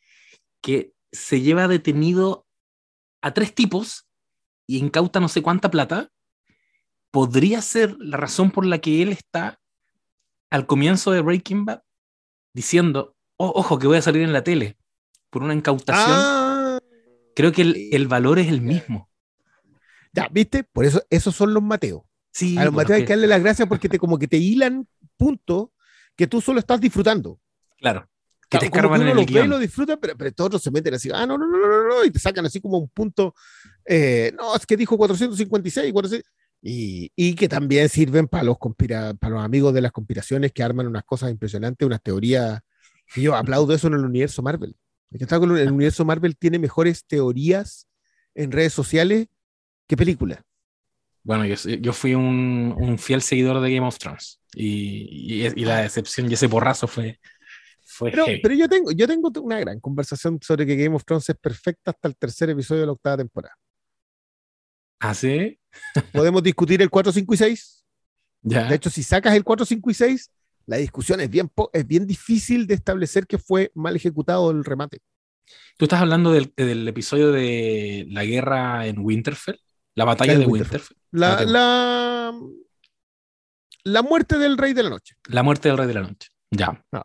[0.61, 2.47] que se lleva detenido
[3.21, 4.07] a tres tipos
[4.67, 6.09] y incauta no sé cuánta plata,
[7.11, 9.59] podría ser la razón por la que él está
[10.55, 11.81] al comienzo de Breaking Bad
[12.53, 14.77] diciendo, oh, ojo, que voy a salir en la tele
[15.29, 16.07] por una incautación.
[16.07, 16.79] Ah,
[17.35, 19.09] Creo que el, valor es el mismo.
[20.13, 20.63] Ya, ¿viste?
[20.63, 22.03] Por eso, esos son los Mateos.
[22.31, 24.87] Sí, a los Mateos hay que darle las gracias porque te, como que te hilan
[25.17, 25.67] puntos
[26.15, 27.37] que tú solo estás disfrutando.
[27.77, 28.09] Claro.
[28.47, 30.93] Que te como que uno lo ve y lo disfruta, pero, pero todos se meten
[30.93, 33.33] así, ah, no, no, no, no, no, y te sacan así como un punto,
[33.83, 36.34] eh, no, es que dijo 456, 456
[36.67, 40.63] y, y, que también sirven para los, conspira, para los amigos de las conspiraciones que
[40.63, 42.59] arman unas cosas impresionantes, unas teorías,
[43.15, 44.75] y yo aplaudo eso en el universo Marvel.
[45.11, 47.87] El universo Marvel tiene mejores teorías
[48.33, 49.27] en redes sociales
[49.87, 50.39] que películas.
[51.21, 55.65] Bueno, yo, yo fui un, un, fiel seguidor de Game of Thrones y, y, y
[55.65, 57.19] la decepción y ese borrazo fue,
[57.99, 61.91] pero, yo, tengo, yo tengo una gran conversación sobre que Game of Thrones es perfecta
[61.91, 63.55] hasta el tercer episodio de la octava temporada.
[64.99, 65.59] ¿Ah, sí?
[66.13, 67.85] Podemos discutir el 4, 5 y 6.
[68.43, 68.67] Ya.
[68.67, 70.31] De hecho, si sacas el 4, 5 y 6,
[70.67, 74.99] la discusión es bien, es bien difícil de establecer que fue mal ejecutado el remate.
[75.77, 79.59] ¿Tú estás hablando del, del episodio de la guerra en Winterfell?
[79.93, 80.97] ¿La batalla de Winterfell?
[81.11, 82.33] La, la,
[83.83, 85.15] la, muerte del rey de la noche.
[85.27, 86.29] La muerte del rey de la noche.
[86.51, 86.83] Ya.
[86.91, 87.03] No.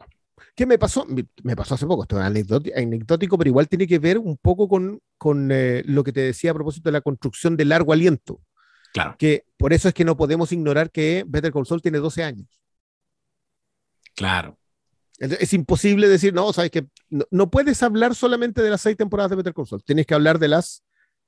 [0.55, 1.07] ¿Qué me pasó?
[1.43, 5.01] Me pasó hace poco, esto es anecdótico, pero igual tiene que ver un poco con,
[5.17, 8.41] con eh, lo que te decía a propósito de la construcción de largo aliento.
[8.93, 9.17] Claro.
[9.19, 12.61] Que por eso es que no podemos ignorar que Better Call Saul tiene 12 años.
[14.15, 14.59] Claro.
[15.19, 16.87] Es, imposible decir, no, sabes que
[17.31, 19.85] no, puedes hablar solamente de las seis temporadas de Better Call Saul.
[19.85, 20.83] Tienes que hablar de las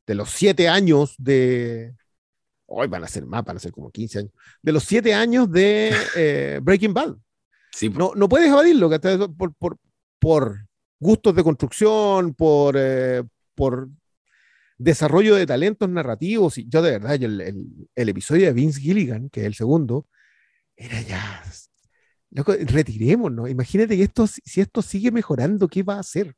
[0.07, 1.94] de los siete años de.
[2.66, 4.33] Hoy van a ser más, van a ser como 15 años.
[4.62, 7.16] De los siete años de eh, Breaking Bad.
[7.94, 8.90] No, no puedes evadirlo,
[9.37, 9.79] por, por,
[10.18, 10.66] por
[10.98, 13.22] gustos de construcción, por, eh,
[13.55, 13.88] por
[14.82, 16.58] desarrollo de talentos narrativos.
[16.58, 20.06] Y yo de verdad, el, el, episodio de Vince Gilligan, que es el segundo,
[20.76, 21.42] era ya...
[22.30, 23.50] Loco, retirémonos.
[23.50, 26.34] Imagínate que esto, si esto sigue mejorando, ¿qué va a hacer?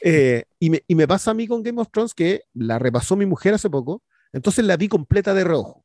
[0.00, 3.14] Eh, y, me, y, me, pasa a mí con Game of Thrones que la repasó
[3.14, 5.84] mi mujer hace poco, entonces la vi completa de rojo.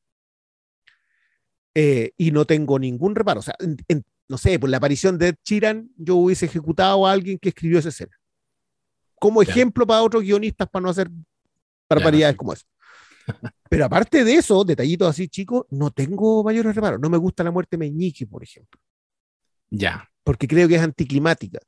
[1.75, 3.39] Eh, y no tengo ningún reparo.
[3.39, 7.11] O sea, en, no sé, por la aparición de Ed Sheeran, yo hubiese ejecutado a
[7.11, 8.15] alguien que escribió esa escena.
[9.19, 11.09] Como ejemplo para otros guionistas para no hacer
[11.89, 12.65] barbaridades como eso.
[13.69, 16.99] Pero aparte de eso, detallitos así chicos, no tengo mayores reparos.
[16.99, 18.79] No me gusta la muerte Meñique, por ejemplo.
[19.69, 20.07] Ya.
[20.23, 21.59] Porque creo que es anticlimática.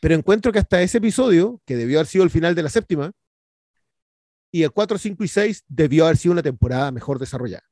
[0.00, 3.12] Pero encuentro que hasta ese episodio, que debió haber sido el final de la séptima,
[4.52, 7.64] y el 4, 5 y 6 debió haber sido una temporada mejor desarrollada.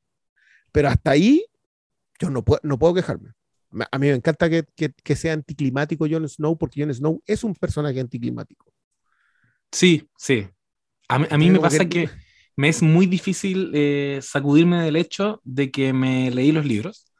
[0.71, 1.45] Pero hasta ahí,
[2.19, 3.31] yo no puedo, no puedo quejarme.
[3.91, 7.53] A mí me encanta que, que, sea anticlimático Jon Snow, porque Jon Snow es un
[7.53, 8.71] personaje anticlimático.
[9.71, 10.47] Sí, sí.
[11.09, 12.09] A, mí me pasa que...
[12.55, 17.11] me es muy difícil eh, sacudirme del hecho de que me leí los libros.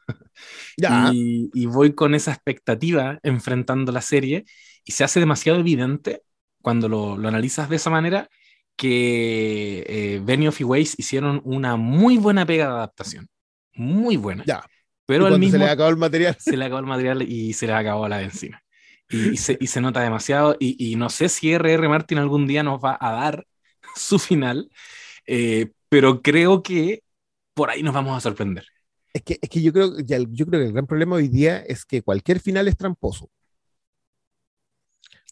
[0.77, 1.11] Ya.
[1.13, 4.45] Y, voy con esa expectativa enfrentando la serie
[4.85, 6.21] y se hace demasiado evidente
[6.61, 8.29] cuando lo, lo analizas de esa manera
[8.79, 13.27] que eh, Benioff y Weiss hicieron una muy buena pega de adaptación.
[13.73, 14.45] Muy buena.
[14.45, 14.63] Ya.
[15.05, 16.37] Pero al mismo, se le acabó el material.
[16.39, 18.63] Se le acabó el material y se le acabó la benzina.
[19.09, 20.55] Y, se, y se, nota demasiado.
[20.59, 21.89] Y, y, no sé si R.R.
[21.89, 23.45] Martin algún día nos va a dar
[23.95, 24.69] su final,
[25.25, 27.03] eh, pero creo que
[27.53, 28.65] por ahí nos vamos a sorprender.
[29.13, 31.83] Es que, es que yo, creo, yo creo que el gran problema hoy día es
[31.85, 33.29] que cualquier final es tramposo.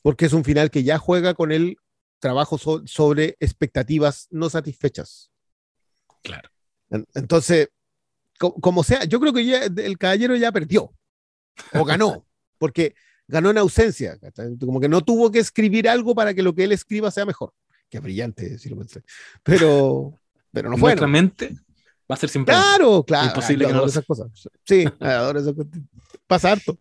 [0.02, 1.78] Porque es un final que ya juega con el
[2.20, 5.32] trabajo sobre expectativas no satisfechas.
[6.24, 6.50] Claro.
[6.90, 7.70] Entonces,
[8.38, 10.94] como sea, yo creo que ya, el caballero ya perdió
[11.74, 12.26] o ganó,
[12.58, 12.96] porque
[13.28, 14.18] ganó en ausencia,
[14.60, 17.54] como que no tuvo que escribir algo para que lo que él escriba sea mejor.
[17.90, 19.04] Qué brillante, si lo pensé.
[19.44, 20.14] Pero,
[20.52, 20.92] pero no fue.
[20.92, 21.56] Nuestra mente
[22.10, 22.54] va a ser siempre.
[22.54, 23.28] Claro, claro.
[23.28, 24.28] Imposible que no esas cosas.
[24.66, 25.72] Sí, adoro esas cosas.
[26.26, 26.78] Pasa harto.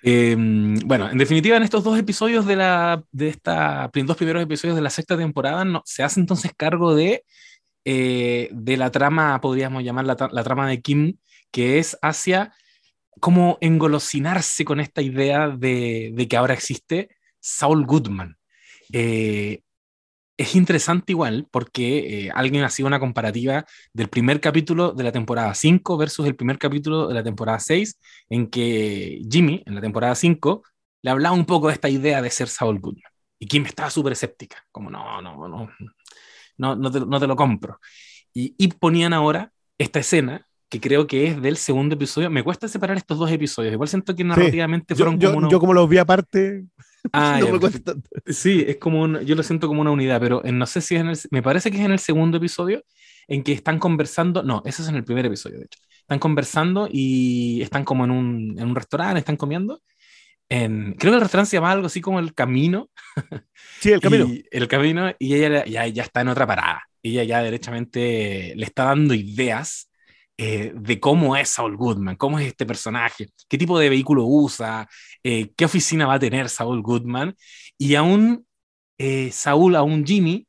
[0.00, 4.76] Em, bueno, en definitiva, en estos dos episodios de la de esta dos primeros episodios
[4.76, 7.24] de la sexta temporada no, se hace entonces cargo de
[7.90, 11.16] eh, de la trama, podríamos llamar la, trama de Kim,
[11.50, 12.52] que es hacia
[13.18, 17.08] cómo engolosinarse con esta idea de, que ahora existe
[17.40, 18.36] Saul Goodman.
[18.92, 19.62] Eh,
[20.38, 25.10] es interesante igual porque eh, alguien ha sido una comparativa del primer capítulo de la
[25.10, 27.98] temporada 5 versus el primer capítulo de la temporada 6,
[28.30, 30.62] en que Jimmy, en la temporada 5,
[31.02, 33.10] le hablaba un poco de esta idea de ser Saul Goodman.
[33.40, 35.68] Y Kim estaba súper escéptica, como no, no, no,
[36.56, 37.80] no, no, te, no te lo compro.
[38.32, 42.30] Y, y, ponían ahora esta escena, que creo que es del segundo episodio.
[42.30, 43.72] Me cuesta separar estos dos episodios.
[43.72, 45.50] Igual siento que narrativamente fueron yo, como.
[45.50, 46.64] Yo, como los vi aparte.
[47.12, 48.10] Ah, no me tanto.
[48.26, 51.08] Sí, es como yo lo siento como una unidad, pero no sé si es en
[51.08, 51.18] el.
[51.30, 52.82] Me parece que es en el segundo episodio
[53.28, 54.42] en que están conversando.
[54.42, 55.78] No, eso es en el primer episodio, de hecho.
[56.00, 59.82] Están conversando y están como en un, en un restaurante, están comiendo.
[60.48, 62.90] en, creo que el restaurante se llamaba algo así como El Camino.
[63.80, 64.26] Sí, El Camino.
[64.26, 66.82] Y, el Camino, y ella ya, ya está en otra parada.
[67.02, 69.88] Ella ya derechamente le está dando ideas
[70.40, 74.88] eh, de cómo es Saul Goodman, cómo es este personaje, qué tipo de vehículo usa,
[75.24, 77.34] eh, qué oficina va a tener Saul Goodman.
[77.76, 78.46] Y aún
[78.98, 80.46] eh, Saúl, aún Jimmy,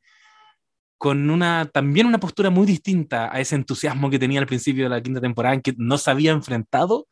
[0.96, 4.90] con una, también una postura muy distinta a ese entusiasmo que tenía al principio de
[4.90, 7.08] la quinta temporada, en que no se había enfrentado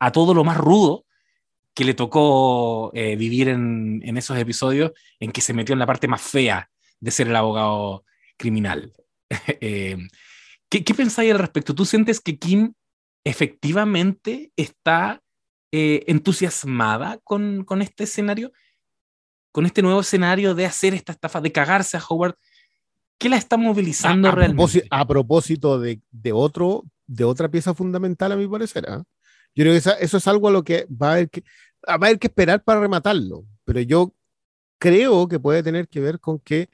[0.00, 1.04] a todo lo más rudo
[1.74, 5.86] que le tocó eh, vivir en, en, esos episodios en que se metió en la
[5.86, 8.04] parte más fea de ser el abogado
[8.36, 8.92] criminal.
[10.68, 11.74] ¿qué, ¿qué, pensáis al respecto?
[11.74, 12.74] ¿Tú sientes que Kim
[13.24, 15.22] efectivamente está
[15.72, 18.52] eh, entusiasmada con, con este escenario?
[19.52, 22.36] Con este nuevo escenario de hacer esta estafa, de cagarse a Howard
[23.18, 24.56] ¿Qué la está movilizando a, a realmente?
[24.56, 28.86] Propósito, a propósito de, de, otro, de otra pieza fundamental, a mi parecer.
[28.88, 29.02] ¿eh?
[29.54, 31.92] Yo creo que esa, eso es algo a lo que va a, haber que va
[31.92, 33.44] a haber que esperar para rematarlo.
[33.64, 34.14] Pero yo
[34.78, 36.70] creo que puede tener que ver con que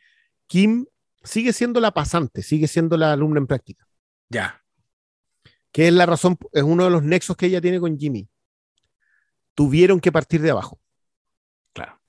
[0.47, 0.85] Kim
[1.23, 3.84] sigue siendo la pasante, sigue siendo la alumna en práctica.
[4.29, 4.63] Ya.
[5.73, 8.29] Que es la razón, es uno de los nexos que ella tiene con Jimmy.
[9.55, 10.81] Tuvieron que partir de abajo.
[11.73, 12.01] Claro.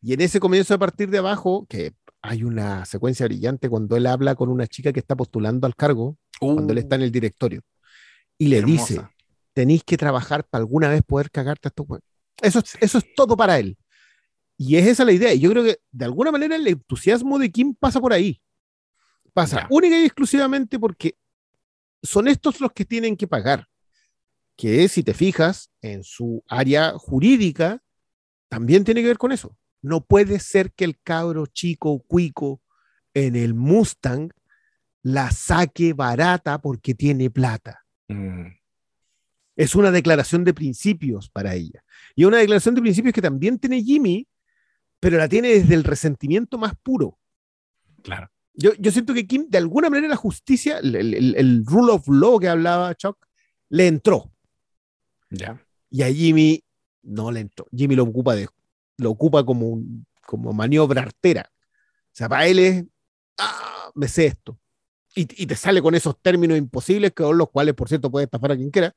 [0.00, 4.06] Y en ese comienzo de partir de abajo, que hay una secuencia brillante cuando él
[4.06, 7.12] habla con una chica que está postulando al cargo, uh, cuando él está en el
[7.12, 7.62] directorio,
[8.38, 8.86] y le hermosa.
[8.94, 9.08] dice,
[9.52, 11.86] tenéis que trabajar para alguna vez poder cagarte a estos
[12.42, 12.78] eso, sí.
[12.80, 13.78] eso es todo para él.
[14.56, 15.32] Y es esa la idea.
[15.32, 18.40] Y yo creo que de alguna manera el entusiasmo de Kim pasa por ahí.
[19.32, 19.66] Pasa ya.
[19.70, 21.16] única y exclusivamente porque
[22.02, 23.68] son estos los que tienen que pagar.
[24.56, 27.82] Que si te fijas en su área jurídica,
[28.48, 29.56] también tiene que ver con eso.
[29.80, 32.60] No puede ser que el cabro chico, cuico,
[33.14, 34.30] en el Mustang
[35.02, 37.84] la saque barata porque tiene plata.
[38.08, 38.46] Mm.
[39.56, 41.84] Es una declaración de principios para ella.
[42.14, 44.28] Y una declaración de principios que también tiene Jimmy,
[45.00, 47.18] pero la tiene desde el resentimiento más puro.
[48.02, 48.30] Claro.
[48.54, 52.06] Yo, yo siento que Kim, de alguna manera, la justicia, el, el, el rule of
[52.08, 53.16] law que hablaba Chuck,
[53.70, 54.30] le entró.
[55.30, 55.64] Ya.
[55.90, 56.62] Y a Jimmy
[57.02, 57.66] no le entró.
[57.74, 58.48] Jimmy lo ocupa de
[58.98, 61.50] lo ocupa como, un, como maniobra artera.
[61.50, 62.84] O sea, para él es,
[63.38, 64.58] ah, me sé esto.
[65.14, 68.52] Y, y, te sale con esos términos imposibles, son los cuales, por cierto, puede estafar
[68.52, 68.94] a quien quiera.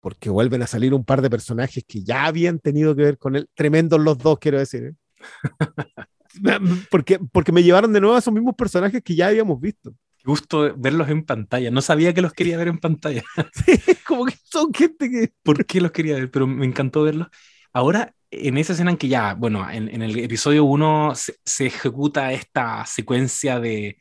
[0.00, 3.36] Porque vuelven a salir un par de personajes que ya habían tenido que ver con
[3.36, 3.48] él.
[3.54, 4.84] Tremendos los dos, quiero decir.
[4.84, 4.94] ¿eh?
[6.90, 9.92] porque, porque me llevaron de nuevo a esos mismos personajes que ya habíamos visto.
[10.18, 11.70] Qué gusto verlos en pantalla.
[11.70, 13.22] No sabía que los quería ver en pantalla.
[13.66, 15.32] sí, como que son gente que.
[15.42, 16.30] ¿Por qué los quería ver?
[16.30, 17.28] Pero me encantó verlos.
[17.72, 21.66] Ahora, en esa escena en que ya, bueno, en, en el episodio 1 se, se,
[21.66, 23.98] ejecuta esta secuencia de,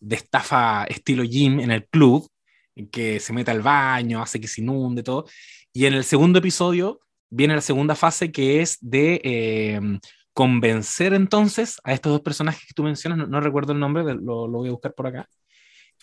[0.00, 2.28] de, estafa estilo Jim en el club,
[2.74, 5.26] en que se mete al baño, hace que se inunde, todo.
[5.72, 9.80] Y en el segundo episodio viene la segunda fase que es de eh,
[10.36, 14.46] convencer entonces a estos dos personajes que tú mencionas, no, no recuerdo el nombre, lo,
[14.46, 15.26] lo, voy a buscar por acá.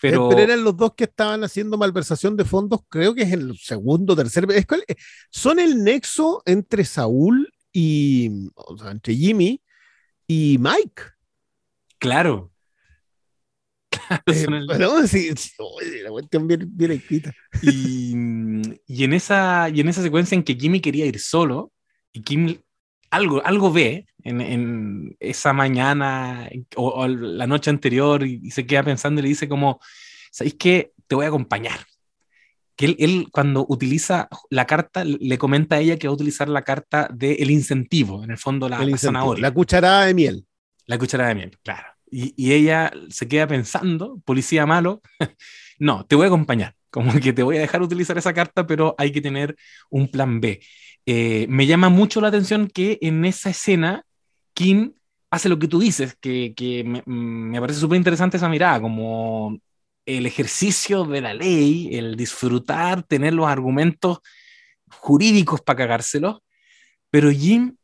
[0.00, 0.28] Pero...
[0.28, 0.40] pero...
[0.40, 4.44] eran los dos que estaban haciendo malversación de fondos, creo que es el segundo, tercer.
[4.50, 4.66] Es,
[5.30, 9.62] son el nexo entre Saúl y o sea, entre Jimmy
[10.26, 11.02] y Mike.
[11.98, 12.50] Claro.
[13.88, 14.66] claro eh, el...
[14.66, 15.30] bueno, sí,
[16.02, 17.32] la cuestión bien, bien escrita.
[17.62, 18.14] Y,
[18.88, 21.70] y, en esa, y en esa secuencia en que Jimmy quería ir solo,
[22.12, 22.58] y Kim
[23.14, 28.66] algo, algo ve en, en esa mañana o, o, la noche anterior y, y, se
[28.66, 29.80] queda pensando y le dice como,
[30.30, 30.92] ¿sabéis qué?
[31.06, 31.78] Te voy a acompañar
[32.76, 36.48] que él, él, cuando utiliza la carta, le comenta a ella que va a utilizar
[36.48, 39.42] la carta del de incentivo, en el fondo la, el zanahoria.
[39.42, 40.46] La cucharada de miel.
[40.86, 41.88] La cucharada de miel, claro.
[42.10, 45.02] Y, y, ella se queda pensando, policía malo,
[45.78, 48.94] no, te voy a acompañar, como que te voy a dejar utilizar esa carta, pero
[48.98, 49.56] hay que tener
[49.90, 50.60] un plan B.
[51.06, 54.04] Eh, me llama mucho la atención que en esa escena,
[54.54, 54.94] Kim
[55.30, 59.58] hace lo que tú dices, que, me, parece súper interesante esa mirada, como
[60.06, 64.18] el ejercicio de la ley, el disfrutar, tener los argumentos
[64.90, 66.40] jurídicos para cagárselos,
[67.10, 67.76] pero Jim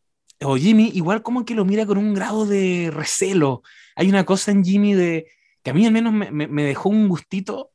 [0.43, 3.63] o Jimmy igual como que lo mira con un grado de recelo.
[3.97, 5.27] Hay una cosa en Jimmy de
[5.63, 7.71] que a mí al menos me, me, me dejó un gustito,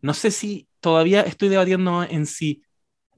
[0.00, 2.62] no sé si todavía estoy debatiendo en si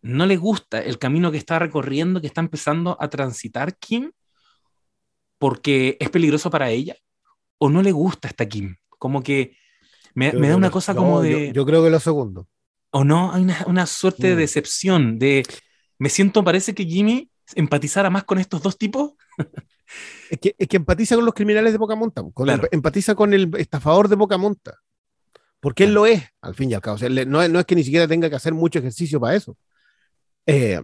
[0.03, 4.13] no le gusta el camino que está recorriendo, que está empezando a transitar Kim,
[5.39, 6.97] porque es peligroso para ella,
[7.59, 9.57] o no le gusta esta Kim, como que
[10.15, 11.49] me, me da una cosa no, como de.
[11.49, 12.49] Yo, yo, creo que lo segundo.
[12.91, 14.31] O no, hay una, una suerte mm.
[14.31, 15.19] de decepción.
[15.19, 15.45] De.
[15.99, 19.13] Me siento, parece que Jimmy empatizara más con estos dos tipos.
[20.31, 21.79] es, que, es que empatiza con los criminales de.
[21.79, 22.65] Con claro.
[22.65, 24.75] el, empatiza con el estafador de Pocamonta.
[25.61, 26.97] Porque él lo es, al fin y al cabo.
[26.97, 29.57] O sea, no, no, es que ni siquiera tenga que hacer mucho ejercicio para eso.
[30.49, 30.83] Eh,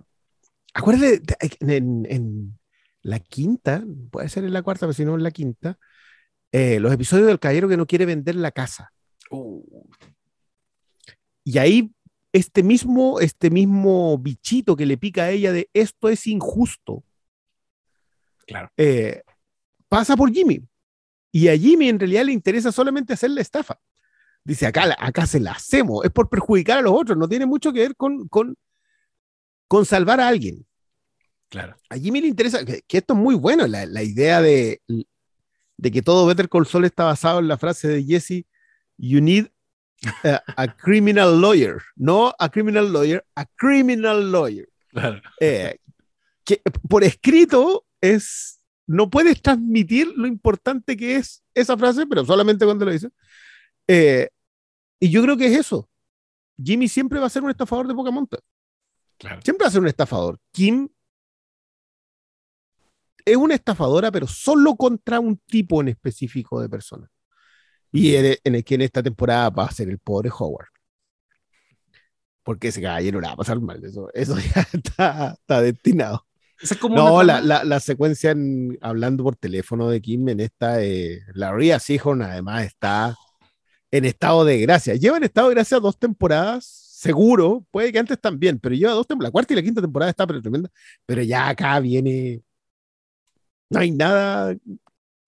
[0.74, 1.22] acuérdate,
[1.60, 2.58] en,
[3.00, 5.78] la quinta, puede ser en la cuarta, pero si no en la quinta,
[6.52, 8.92] eh, los episodios del caballero que no quiere vender la casa.
[9.30, 9.62] Uh.
[11.44, 11.94] Y ahí
[12.32, 17.02] este mismo, este mismo bichito que le pica a ella de esto es injusto.
[18.46, 18.70] Claro.
[18.76, 19.22] Eh,
[19.88, 20.60] pasa por Jimmy.
[21.32, 23.78] Y a Jimmy en realidad le interesa solamente hacer la estafa.
[24.44, 27.72] Dice, acá, acá se la hacemos, es por perjudicar a los otros, no tiene mucho
[27.72, 28.56] que ver con, con,
[29.74, 30.64] con salvar a alguien.
[31.48, 31.76] Claro.
[31.90, 36.00] A Jimmy le interesa, que, esto es muy bueno, la, la, idea de, de que
[36.00, 38.46] todo Better Call Saul está basado en la frase de Jesse,
[38.96, 39.46] you need
[40.56, 44.68] a, criminal lawyer, no a criminal lawyer, a criminal lawyer.
[45.40, 45.78] Eh,
[46.44, 52.64] que por escrito es, no puedes transmitir lo importante que es esa frase, pero solamente
[52.64, 53.08] cuando lo dice.
[53.88, 54.28] Eh,
[55.00, 55.90] y yo creo que es eso.
[56.62, 58.38] Jimmy siempre va a ser un estafador de poca monta.
[59.42, 60.38] Siempre va a ser un estafador.
[60.52, 60.88] Kim
[63.24, 67.10] es una estafadora, pero solo contra un tipo en específico de personas.
[67.90, 70.66] Y en, el que en esta temporada va a ser el pobre Howard.
[72.42, 73.82] Porque ese caballero le va a pasar mal.
[73.84, 76.26] Eso, eso ya está, está destinado.
[76.90, 78.34] no, la, la, la, secuencia
[78.80, 83.16] hablando por teléfono de Kim en esta, eh, la Ria Seahorn además está
[83.90, 84.96] en estado de gracia.
[84.96, 89.06] Lleva en estado de gracia dos temporadas, seguro, puede que antes también, pero lleva dos
[89.06, 90.70] temporadas, la cuarta y la quinta temporada está pero tremenda,
[91.04, 92.40] pero ya acá viene,
[93.68, 94.56] no hay nada,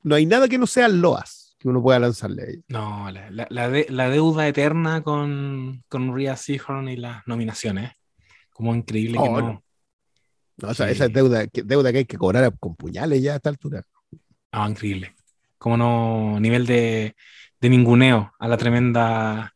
[0.02, 2.64] no hay nada que no sea loas que uno pueda lanzarle ahí.
[2.68, 7.92] No, la, la, la, deuda eterna con, con Rhea Seahorn y las nominaciones,
[8.50, 9.62] como increíble que no.
[10.56, 10.68] no.
[10.68, 13.82] o sea, esa deuda, deuda que hay que cobrar con puñales ya a esta altura.
[14.50, 15.14] Ah, increíble.
[15.58, 17.14] Como no, nivel de,
[17.60, 19.52] de ninguneo a la tremenda.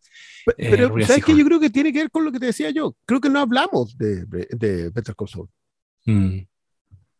[0.56, 1.36] Eh, pero, ¿sabes qué?
[1.36, 2.96] Yo creo que tiene que ver con lo que te decía yo.
[3.04, 5.48] Creo que no hablamos de, de Better Call Saul.
[6.06, 6.38] Mm.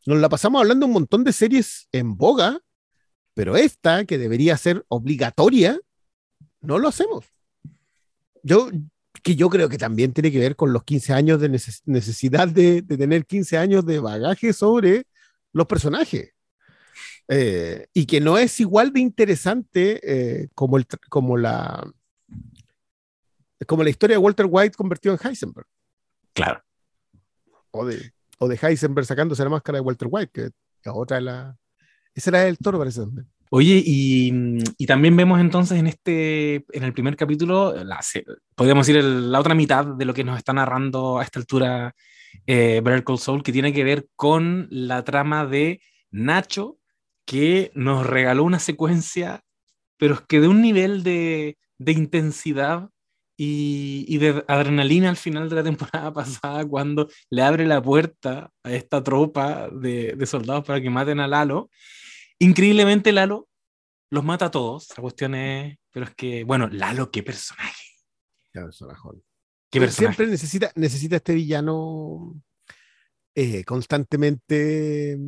[0.06, 2.58] Nos la pasamos hablando un montón de series en boga,
[3.34, 5.78] pero esta, que debería ser obligatoria,
[6.60, 7.26] no lo hacemos.
[8.42, 8.70] Yo,
[9.22, 11.48] que yo creo que también tiene que ver con los 15 años de
[11.84, 15.04] necesidad de, de, tener 15 años de bagaje sobre
[15.52, 16.32] los personajes.
[17.28, 21.88] Eh, y que no es igual de interesante eh, como, el, como, la,
[23.66, 25.66] como la historia de Walter White convertido en Heisenberg.
[26.32, 26.62] Claro.
[27.70, 30.50] O de, o de Heisenberg sacándose la máscara de Walter White, que,
[30.82, 31.56] que otra la...
[32.14, 33.02] Ese era el toro, parece.
[33.50, 34.32] Oye, y,
[34.78, 38.00] y, también vemos entonces en este, en el primer capítulo, la,
[38.54, 41.94] podríamos decir la otra mitad de lo que nos está narrando a esta altura
[42.46, 45.80] eh, Better Call Saul, que tiene que ver con la trama de
[46.12, 46.78] Nacho
[47.24, 49.42] que nos regaló una secuencia,
[49.96, 52.90] pero es que de un nivel de, de intensidad
[53.42, 58.50] y, y, de adrenalina al final de la temporada pasada, cuando le abre la puerta
[58.62, 61.70] a esta tropa de, de soldados para que maten a Lalo.
[62.38, 63.48] Increíblemente, Lalo
[64.10, 64.88] los mata a todos.
[64.94, 67.82] La cuestión es, pero es que, bueno, Lalo, qué personaje.
[68.52, 69.08] Qué personaje.
[69.70, 70.14] ¿Qué personaje?
[70.16, 72.42] Siempre necesita, necesita este villano
[73.34, 75.18] eh, constantemente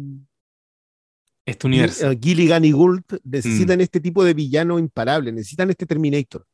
[1.46, 2.10] este universo.
[2.10, 3.82] Uh, Gilligan y Gould necesitan mm.
[3.82, 6.46] este tipo de villano imparable, necesitan este Terminator.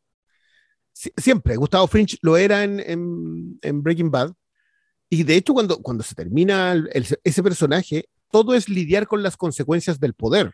[1.17, 4.33] Siempre, Gustavo Fringe lo era en, en, Breaking Bad.
[5.09, 9.99] Y de hecho, cuando, cuando se termina ese personaje, todo es lidiar con las consecuencias
[10.01, 10.53] del poder.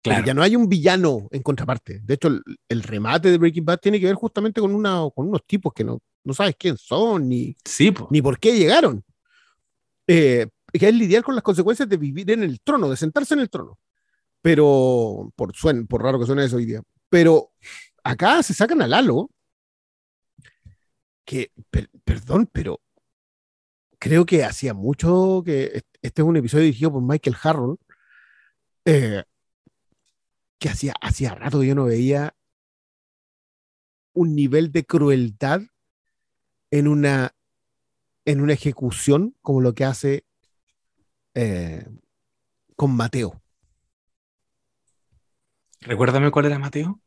[0.00, 0.24] Claro.
[0.24, 2.00] ya no hay un villano en contraparte.
[2.00, 2.28] De hecho,
[2.68, 5.82] el, remate de Breaking Bad tiene que ver justamente con, una, con unos tipos que
[5.82, 7.56] no, no sabes quién son, ni,
[8.10, 9.02] ni por qué llegaron.
[10.06, 13.40] Eh, que es lidiar con las consecuencias de vivir en el trono, de sentarse en
[13.40, 13.78] el trono.
[14.40, 15.52] Pero, por,
[15.88, 17.50] por raro que suene eso hoy día, pero
[18.04, 19.30] acá se sacan a Lalo,
[21.28, 21.52] que,
[22.04, 22.80] perdón, pero
[23.98, 27.78] creo que hacía mucho que este es un episodio dirigido por Michael Harron,
[28.86, 29.24] eh,
[30.58, 32.34] que hacía, hacía rato yo no veía
[34.14, 35.60] un nivel de crueldad
[36.70, 37.34] en una,
[38.24, 40.24] en una ejecución como lo que hace
[41.34, 41.86] eh,
[42.74, 43.42] con Mateo.
[45.82, 47.02] Recuérdame cuál era Mateo.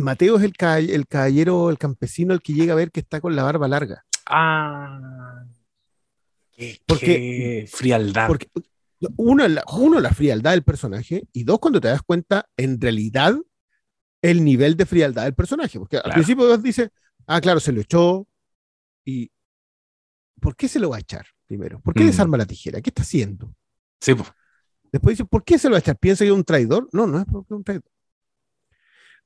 [0.00, 0.54] Mateo es el,
[0.90, 4.04] el caballero, el campesino, el que llega a ver que está con la barba larga.
[4.26, 5.44] Ah.
[6.52, 8.26] Qué, porque, frialdad.
[8.26, 8.48] Porque,
[9.16, 13.34] uno, la, uno, la frialdad del personaje, y dos, cuando te das cuenta, en realidad,
[14.22, 15.78] el nivel de frialdad del personaje.
[15.78, 16.90] Porque al principio dice,
[17.26, 18.26] ah, claro, se lo echó,
[19.04, 19.30] y
[20.40, 21.80] ¿por qué se lo va a echar primero?
[21.80, 22.06] ¿Por qué mm.
[22.06, 22.80] desarma la tijera?
[22.80, 23.54] ¿Qué está haciendo?
[24.00, 24.14] Sí,
[24.92, 25.96] Después dice, ¿por qué se lo va a echar?
[25.96, 26.88] ¿Piensa que es un traidor?
[26.92, 27.90] No, no es porque es un traidor.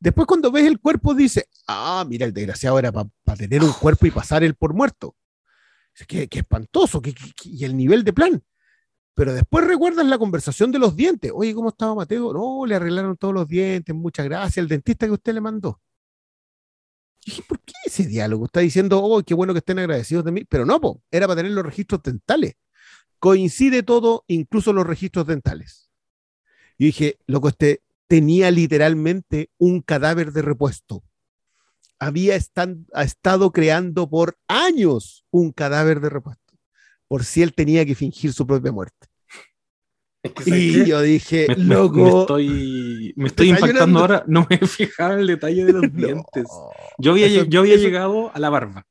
[0.01, 4.07] Después cuando ves el cuerpo dice, ah, mira, el desgraciado era para tener un cuerpo
[4.07, 5.17] y pasar él por muerto.
[6.09, 7.01] Qué, espantoso,
[7.45, 8.43] y el nivel de plan.
[9.15, 11.31] Pero después recuerdas la conversación de los dientes.
[11.33, 12.33] Oye, ¿cómo estaba Mateo?
[12.33, 14.59] No, le arreglaron todos los dientes, muchas gracias.
[14.59, 15.81] El dentista que usted le mandó.
[17.25, 18.47] Y dije, ¿por qué ese diálogo?
[18.47, 20.45] Está diciendo, oh, qué bueno que estén agradecidos de mí.
[20.45, 22.57] Pero no, po, era para tener los registros dentales.
[23.21, 25.89] Coincide todo, incluso los registros dentales.
[26.77, 31.03] Y dije, loco, este tenía literalmente un cadáver de repuesto.
[31.99, 32.37] Había
[32.93, 36.45] ha estado creando por años un cadáver de repuesto
[37.09, 39.07] por si él tenía que fingir su propia muerte.
[40.47, 42.03] y yo dije, loco.
[42.03, 44.25] Me, estoy, me estoy impactando ahora.
[44.27, 46.47] No me he fijado en el detalle de los dientes.
[46.99, 48.87] Yo había, yo había llegado a la barba.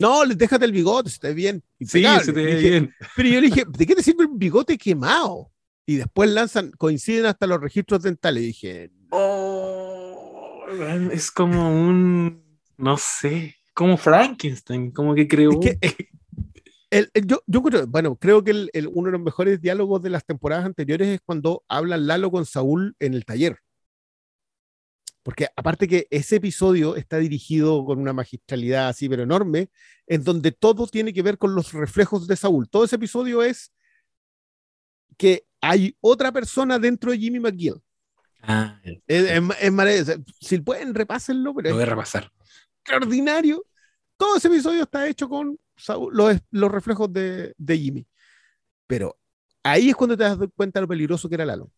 [0.00, 1.62] No, déjate el bigote, se te bien.
[1.80, 2.94] Sí, se te ve bien.
[3.16, 5.50] Pero yo le dije, ¿de qué te sirve un bigote quemado?
[5.88, 8.42] Y después lanzan, coinciden hasta los registros dentales.
[8.42, 10.66] Y dije, oh,
[11.10, 12.44] es como un,
[12.76, 15.58] no sé, como Frankenstein, como que creó.
[16.90, 20.26] Es que, yo, yo, bueno, creo que el, uno de los mejores diálogos de las
[20.26, 23.56] temporadas anteriores es cuando habla Lalo con Saúl en el taller.
[25.22, 29.70] Porque aparte que ese episodio está dirigido con una magistralidad así, pero enorme,
[30.06, 32.68] en donde todo tiene que ver con los reflejos de Saúl.
[32.68, 33.72] Todo ese episodio es
[35.16, 37.80] que hay otra persona dentro de Jimmy McGill.
[38.42, 41.54] Ah, es, es, Si pueden, repásenlo.
[41.54, 42.30] Pero Lo voy a repasar.
[42.80, 43.64] Extraordinario.
[44.16, 45.58] Todo ese episodio está hecho con
[46.12, 48.06] los, los reflejos de, de, Jimmy.
[48.86, 49.18] Pero
[49.62, 51.70] ahí es cuando te das cuenta de lo peligroso que era Lalo.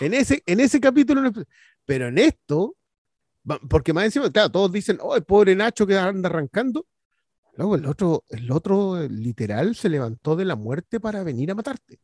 [0.00, 1.30] En ese, en ese capítulo,
[1.86, 2.76] pero en esto,
[3.68, 6.86] porque más encima, claro, todos dicen, oh, el pobre Nacho que anda arrancando.
[7.56, 12.00] Luego el otro, el otro literal se levantó de la muerte para venir a matarte.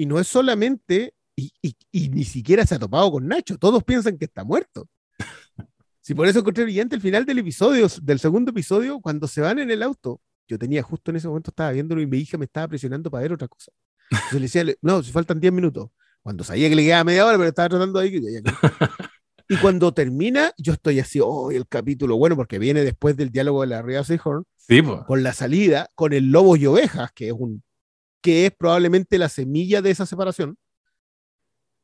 [0.00, 3.84] Y no es solamente, y, y, y ni siquiera se ha topado con Nacho, todos
[3.84, 4.88] piensan que está muerto.
[6.00, 9.58] Si por eso encontré brillante el final del episodio, del segundo episodio, cuando se van
[9.58, 10.22] en el auto.
[10.48, 13.20] Yo tenía justo en ese momento, estaba viéndolo y mi hija me estaba presionando para
[13.20, 13.70] ver otra cosa.
[14.10, 15.90] Entonces le decía, no, si faltan 10 minutos.
[16.22, 18.18] Cuando sabía que le quedaba media hora, pero estaba tratando ahí.
[19.50, 23.60] Y cuando termina, yo estoy así, oh, el capítulo bueno, porque viene después del diálogo
[23.60, 27.34] de la Ria Seahorn, sí, con la salida, con el lobo y ovejas, que es
[27.36, 27.62] un
[28.20, 30.56] que es probablemente la semilla de esa separación.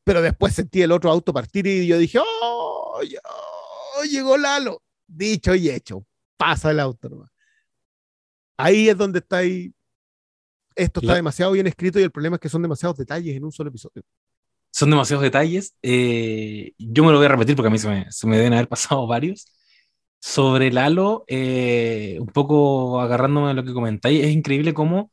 [0.05, 3.01] Pero después sentí el otro auto partir y yo dije, oh,
[4.11, 4.83] llegó Lalo.
[5.07, 6.07] Dicho y hecho.
[6.37, 7.29] Pasa el auto
[8.57, 9.73] Ahí es donde está ahí.
[10.75, 13.53] Esto está demasiado bien escrito y el problema es que son demasiados detalles en un
[13.53, 14.03] solo episodio.
[14.71, 15.75] Son demasiados detalles.
[15.83, 18.53] Eh, yo me lo voy a repetir porque a mí se me, se me deben
[18.53, 19.53] haber pasado varios.
[20.21, 25.13] Sobre Lalo, eh, un poco agarrándome a lo que comentáis, es increíble cómo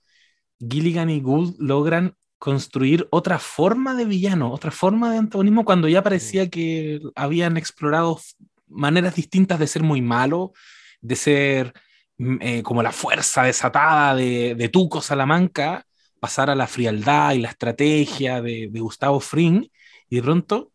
[0.70, 6.04] Gilligan y Gould logran construir otra forma de villano, otra forma de antagonismo cuando ya
[6.04, 8.20] parecía que habían explorado
[8.68, 10.52] maneras distintas de ser muy malo,
[11.00, 11.74] de ser
[12.18, 15.86] mm, eh, como la fuerza desatada de, de, Tuco Salamanca,
[16.20, 19.68] pasar a la frialdad y la estrategia de, Gustavo Fring,
[20.10, 20.72] y de pronto,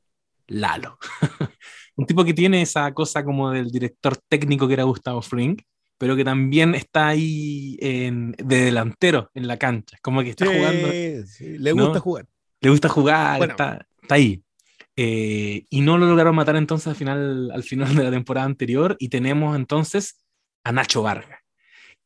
[0.46, 0.98] Lalo.
[1.96, 5.56] Un tipo que tiene esa cosa como del director técnico que era Gustavo Fring,
[5.98, 10.88] pero que también está ahí de delantero en la cancha, como que está jugando.
[10.88, 12.26] le gusta jugar.
[12.60, 14.42] Le gusta jugar, está, está ahí.
[15.00, 18.96] Eh, y no lo lograron matar entonces al final, al final de la temporada anterior.
[18.98, 20.24] Y tenemos entonces
[20.64, 21.40] a Nacho Vargas,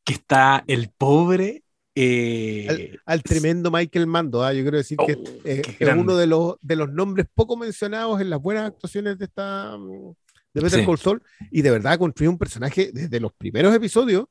[0.03, 1.63] que está el pobre.
[1.95, 4.43] Eh, al, tremendo Michael Mando.
[4.43, 4.53] ¿ah?
[4.53, 8.29] Yo quiero decir que oh, es uno de los, de los nombres poco mencionados en
[8.29, 9.75] las buenas actuaciones de esta
[10.53, 11.23] de Better Call Saul.
[11.51, 14.25] Y de verdad construyó un personaje desde los primeros episodios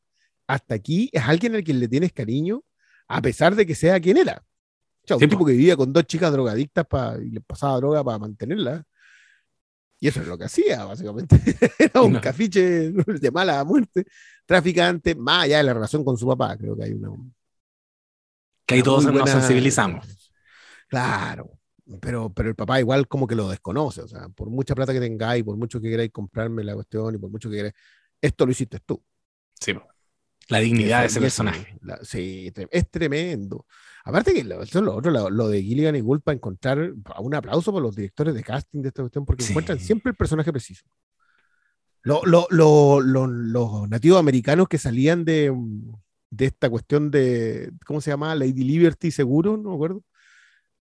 [0.47, 1.11] hasta aquí.
[1.13, 2.63] Es alguien al quien le tienes cariño,
[3.09, 4.43] a pesar de que sea quien era
[5.11, 6.87] un tipo que vivía con dos chicas drogadictas
[7.23, 8.85] y le pasaba droga para mantenerla.
[9.99, 11.37] Y eso es lo que hacía, básicamente.
[11.79, 14.05] Era un cafiche de mala muerte,
[14.45, 16.57] traficante, más allá de la relación con su papá.
[16.57, 17.11] Creo que hay una.
[18.67, 20.33] Que ahí todos nos sensibilizamos.
[20.89, 21.53] Claro,
[22.01, 24.03] pero, pero el papá igual como que lo desconoce.
[24.03, 27.19] O sea, por mucha plata que tengáis, por mucho que queráis comprarme la cuestión y
[27.19, 27.75] por mucho que queráis,
[28.21, 29.03] esto lo hiciste tú.
[29.61, 29.75] Sí,
[30.49, 31.77] la dignidad de ese personaje.
[32.03, 33.67] sí, es tremendo.
[34.05, 37.83] Aparte que lo, lo otro, lo, de Gilligan y Gould para encontrar un aplauso por
[37.83, 40.85] los directores de casting de esta cuestión, porque encuentran siempre el personaje preciso.
[42.03, 45.55] Lo, los nativos americanos que salían de,
[46.31, 48.35] de, esta cuestión de, ¿cómo se llama?
[48.35, 50.03] Lady Liberty Seguro, no me acuerdo.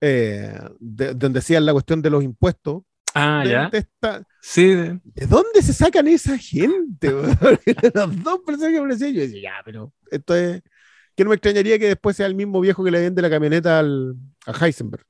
[0.02, 2.84] Eh, donde decían la cuestión de los impuestos.
[3.14, 3.72] Ah, ya.
[4.42, 4.66] sí.
[4.66, 5.26] De...
[5.28, 7.12] dónde se sacan esa gente?
[7.94, 10.62] los dos personajes que aparecían, yo decía, ya, pero esto es
[11.16, 13.80] que no me extrañaría que después sea el mismo viejo que le vende la camioneta
[13.80, 14.16] al,
[14.46, 15.06] a Heisenberg.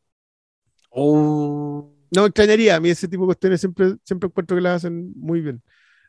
[0.90, 1.92] Oh.
[2.16, 5.12] No me extrañaría, a mí ese tipo de cuestiones siempre, siempre encuentro que las hacen
[5.16, 5.62] muy bien.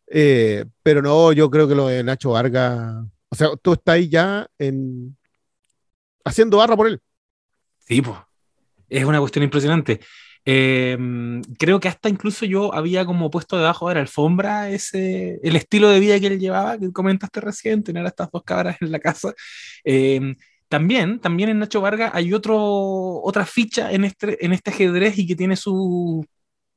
[0.09, 4.09] Eh, pero no, yo creo que lo de Nacho Vargas O sea, tú estás ahí
[4.09, 5.17] ya en...
[6.25, 7.01] haciendo barra por él.
[7.81, 8.17] Sí, pues.
[8.89, 10.01] Es una cuestión impresionante.
[10.49, 15.57] Em, creo que hasta incluso yo había como puesto debajo de la alfombra ese, el
[15.57, 19.01] estilo de vida que él llevaba, que comentaste recién, tener estas dos cabras en la
[19.01, 19.35] casa.
[19.83, 20.37] Em,
[20.69, 22.57] también, también en Nacho Vargas hay otro,
[23.23, 26.25] otra ficha en este, en este ajedrez y que tiene sus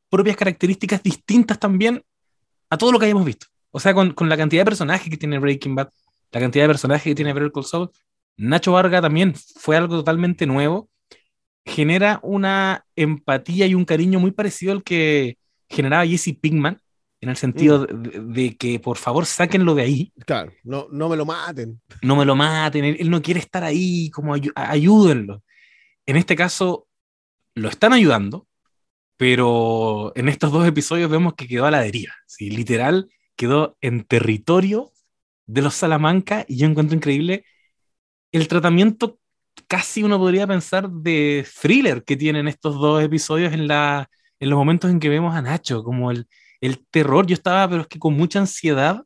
[0.09, 2.03] propias características distintas también
[2.71, 3.47] a todo lo que hayamos visto.
[3.71, 5.89] O sea, con, con la cantidad de personajes que tiene Breaking Bad,
[6.31, 7.91] la cantidad de personajes que tiene Better Call Saul,
[8.37, 10.89] Nacho Vargas también fue algo totalmente nuevo
[11.65, 15.37] genera una empatía y un cariño muy parecido al que
[15.69, 16.81] generaba Jesse Pinkman,
[17.21, 18.33] en el sentido mm.
[18.33, 20.13] de, que por favor sáquenlo de ahí.
[20.25, 21.81] Claro, no, no me lo maten.
[22.01, 25.43] No me lo maten, él, no quiere estar ahí, como ayúdenlo.
[26.05, 26.87] En este caso,
[27.55, 28.47] lo están ayudando,
[29.17, 32.13] pero en estos dos episodios vemos que quedó a la deriva.
[32.25, 32.49] ¿sí?
[32.49, 34.91] Literal, quedó en territorio
[35.45, 37.43] de los Salamanca y yo encuentro increíble
[38.31, 39.18] el tratamiento
[39.67, 44.57] casi uno podría pensar de thriller que tienen estos dos episodios en, la, en los
[44.57, 46.27] momentos en que vemos a Nacho, como el,
[46.61, 47.25] el terror.
[47.27, 49.03] Yo estaba, pero es que con mucha ansiedad,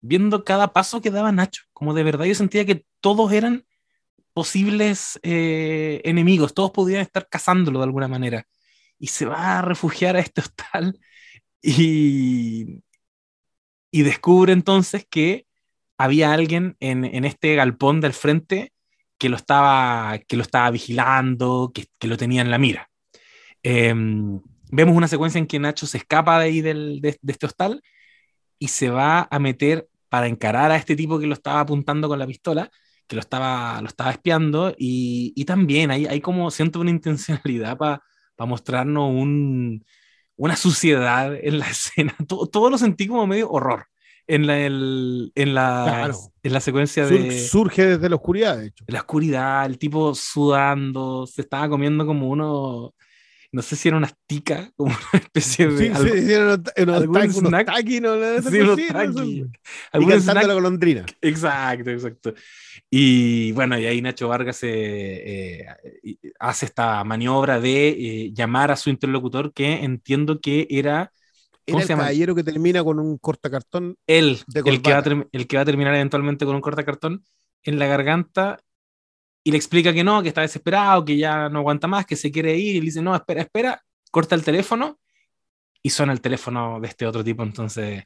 [0.00, 3.64] viendo cada paso que daba Nacho, como de verdad yo sentía que todos eran
[4.32, 8.46] posibles eh, enemigos, todos podían estar cazándolo de alguna manera.
[8.98, 10.98] Y se va a refugiar a este hostal
[11.62, 12.82] y,
[13.90, 15.46] y descubre entonces que
[15.98, 18.72] había alguien en, en este galpón del frente
[19.18, 22.90] que lo estaba, que lo estaba vigilando, que, que lo tenía en la mira.
[23.62, 24.40] Em,
[24.70, 27.82] vemos una secuencia en que Nacho se escapa de ahí del, de, este hostal
[28.58, 32.18] y se va a meter para encarar a este tipo que lo estaba apuntando con
[32.18, 32.70] la pistola,
[33.06, 37.76] que lo estaba, lo estaba espiando, y, y también hay, hay como, siento una intencionalidad
[37.78, 38.02] para
[38.38, 39.84] mostrarnos un,
[40.36, 42.16] una suciedad en la escena.
[42.28, 43.86] Todo, todo, lo sentí como medio horror
[44.26, 47.38] en la, en la, en la secuencia de...
[47.38, 48.84] Surge desde la oscuridad, de hecho.
[48.88, 52.94] La oscuridad, el tipo sudando, se estaba comiendo como uno,
[53.52, 55.78] no sé si era una tica, como una especie de...
[55.78, 58.14] Sí, algo, sí, era unos, unos, snack, taqui, ¿no?
[58.42, 59.46] Sí, unos taqui.
[59.94, 61.06] Y cantando la golondrina.
[61.20, 62.34] Exacto, exacto.
[62.90, 65.66] Y bueno, y ahí Nacho Vargas eh,
[66.38, 71.12] hace esta maniobra de eh, llamar a su interlocutor, que entiendo que era
[71.66, 73.96] era el caballero que termina con un cortacartón.
[74.06, 75.02] Él, el, que va
[75.32, 77.24] el que va a terminar eventualmente con un cortacartón
[77.62, 78.58] en la garganta
[79.42, 82.30] y le explica que no, que está desesperado, que ya no aguanta más, que se
[82.30, 82.76] quiere ir.
[82.76, 84.98] Y le dice, no, espera, espera, corta el teléfono
[85.82, 87.42] y suena el teléfono de este otro tipo.
[87.42, 88.04] Entonces,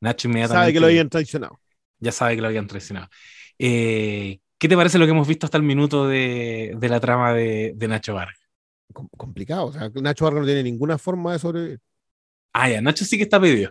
[0.00, 0.64] Nacho inmediatamente.
[0.64, 1.60] Sabe que lo habían traicionado.
[1.98, 3.08] Ya sabe que lo habían traicionado.
[3.58, 7.32] Eh, ¿Qué te parece lo que hemos visto hasta el minuto de, de la trama
[7.32, 8.46] de, de Nacho Vargas?
[8.92, 9.66] complicado.
[9.66, 11.80] O sea, Nacho Vargas no tiene ninguna forma de sobrevivir.
[12.58, 13.70] Ah, ya, Nacho sí que está pedido.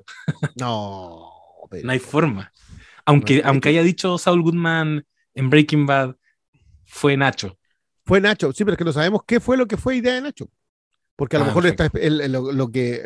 [0.59, 1.31] no,
[1.83, 2.51] no hay forma.
[3.03, 6.15] Aunque, aunque haya dicho Saul Goodman en Breaking Bad,
[6.85, 7.57] fue Nacho.
[8.05, 10.21] Fue Nacho, sí, pero es que no sabemos qué fue lo que fue idea de
[10.21, 10.51] Nacho.
[11.15, 13.03] Porque a lo ah, mejor está lo, que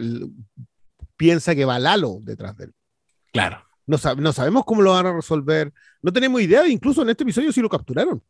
[1.15, 2.75] piensa que va Lalo detrás de él.
[3.31, 3.65] Claro.
[3.85, 5.73] No, no, sabemos cómo lo van a resolver.
[6.01, 8.21] No tenemos idea, incluso en este episodio sí lo capturaron.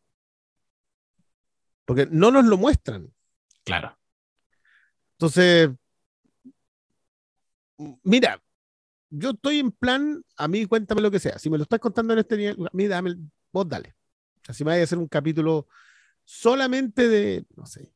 [1.85, 3.11] Porque no nos lo muestran.
[3.63, 3.97] Claro.
[5.13, 5.71] Entonces,
[8.03, 8.41] mira,
[9.09, 11.39] yo estoy en plan, a mí cuéntame lo que sea.
[11.39, 13.15] Si me lo estás contando en este nivel, a mí dame,
[13.51, 13.95] vos dale.
[14.51, 15.67] Si me vaya a hacer un capítulo
[16.23, 17.91] solamente de, no sé,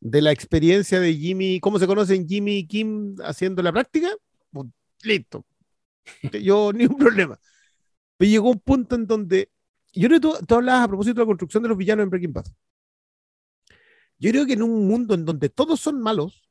[0.00, 4.08] de la experiencia de Jimmy, cómo se conocen Jimmy y Kim haciendo la práctica,
[4.50, 4.68] pues,
[5.02, 5.44] listo.
[6.42, 7.38] Yo ni un problema.
[8.16, 9.50] Pero llegó un punto en donde,
[9.92, 12.10] yo creo que tú, tú hablabas a propósito de la construcción de los villanos en
[12.10, 12.46] Breaking Bad.
[14.18, 16.49] Yo creo que en un mundo en donde todos son malos,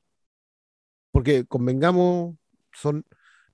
[1.12, 2.36] porque convengamos,
[2.72, 3.06] son,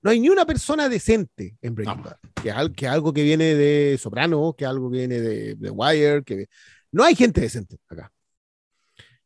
[0.02, 3.98] no hay ni una persona decente en Breaking Bad, que, que algo que viene de
[3.98, 6.46] Soprano, que algo que viene de, Wire, que
[6.92, 8.12] no hay gente decente acá.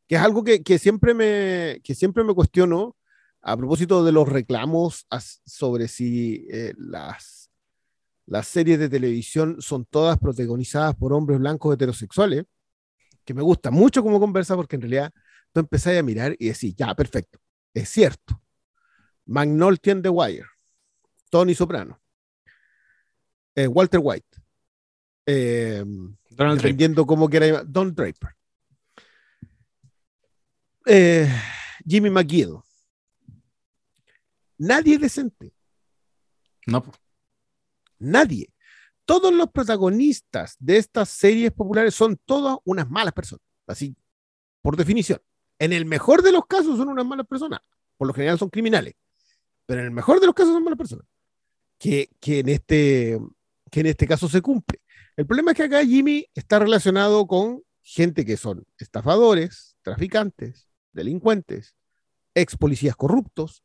[0.07, 2.97] Que es algo que, que, siempre me, que siempre me cuestiono
[3.43, 5.07] a propósito de los reclamos
[5.45, 7.51] sobre si eh, las,
[8.27, 12.45] las series de televisión son todas protagonizadas por hombres blancos heterosexuales,
[13.25, 15.13] que me gusta mucho como conversa porque en realidad
[15.53, 17.39] tú empezás a mirar y decís, ya, perfecto
[17.75, 18.41] es cierto.
[19.27, 20.47] Magnolti and The Wire,
[21.31, 22.01] Tony Soprano,
[23.55, 24.27] eh, Walter White,
[25.25, 25.85] eh,
[26.31, 28.31] dependiendo cómo quiera Don Draper,
[30.87, 31.29] eh,
[31.87, 32.57] Jimmy McGill.
[34.59, 35.55] Nadie es decente.
[36.67, 36.85] No.
[37.99, 38.53] Nadie.
[39.05, 43.97] Todos los protagonistas de estas series populares son todas unas malas personas, así
[44.61, 45.21] por definición.
[45.61, 47.61] En el mejor de los casos son unas malas personas.
[47.97, 48.95] Por lo general son criminales.
[49.67, 51.07] Pero en el mejor de los casos son malas personas.
[51.79, 53.21] Que, que en este
[53.71, 54.81] que en este caso se cumple.
[55.17, 61.77] El problema es que acá Jimmy está relacionado con gente que son estafadores, traficantes, delincuentes,
[62.35, 63.63] ex policías corruptos,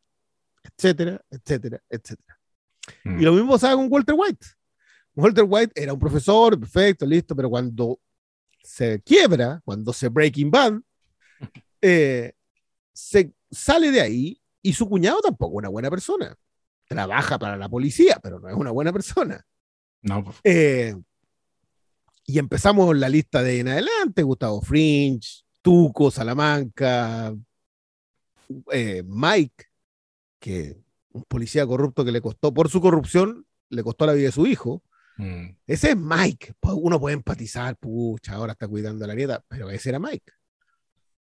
[0.63, 2.39] etcétera, etcétera, etcétera.
[3.03, 3.21] Y mm.
[3.21, 4.45] lo mismo pasaba con Walter White.
[5.15, 7.99] Walter White era un profesor, perfecto, listo, pero cuando
[8.63, 10.81] se quiebra, cuando se Breaking Bad,
[11.81, 12.33] eh,
[12.93, 16.35] se sale de ahí y su cuñado tampoco es una buena persona.
[16.87, 19.45] Trabaja para la policía, pero no es una buena persona.
[20.01, 20.23] No.
[20.43, 20.95] Eh,
[22.25, 27.35] y empezamos la lista de en adelante, Gustavo Fringe, Tuco, Salamanca,
[28.71, 29.65] eh, Mike,
[30.39, 30.77] que
[31.11, 34.45] un policía corrupto que le costó, por su corrupción, le costó la vida de su
[34.47, 34.83] hijo.
[35.17, 35.55] Mm.
[35.67, 36.53] Ese es Mike.
[36.61, 40.31] Uno puede empatizar, pucha, ahora está cuidando a la nieta, pero ese era Mike.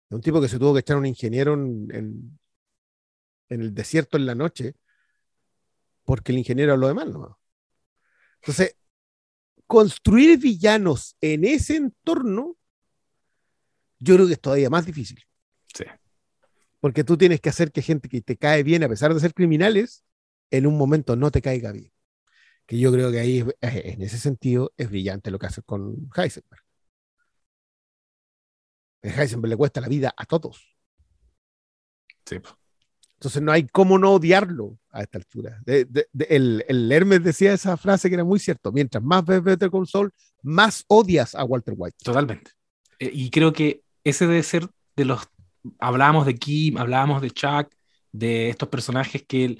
[0.09, 4.35] Un tipo que se tuvo que echar un ingeniero en, en, el desierto en la
[4.35, 4.75] noche
[6.03, 7.39] porque el ingeniero habló de mal, ¿no?
[8.41, 8.77] Entonces,
[9.65, 12.57] construir villanos en ese entorno,
[13.99, 15.23] yo creo que es todavía más difícil.
[15.73, 15.85] Sí.
[16.79, 19.33] Porque tú tienes que hacer que gente que te cae bien, a pesar de ser
[19.33, 20.03] criminales,
[20.51, 21.91] en un momento no te caiga bien.
[22.67, 26.64] Que yo creo que ahí, en ese sentido, es brillante lo que hace con Heisenberg.
[29.05, 30.75] A Heisenberg le cuesta la vida a todos.
[32.25, 32.37] Sí.
[33.15, 35.61] Entonces no hay cómo no odiarlo a esta altura.
[35.65, 38.71] el, el, Hermes decía esa frase que era muy cierto.
[38.71, 40.11] Mientras más ves Better Call Saul,
[40.43, 41.97] más odias a Walter White.
[42.03, 42.51] Totalmente.
[42.99, 45.21] Eh, y creo que ese debe ser de los...
[45.79, 47.73] Hablábamos de Kim, hablábamos de Chuck,
[48.11, 49.57] de estos personajes que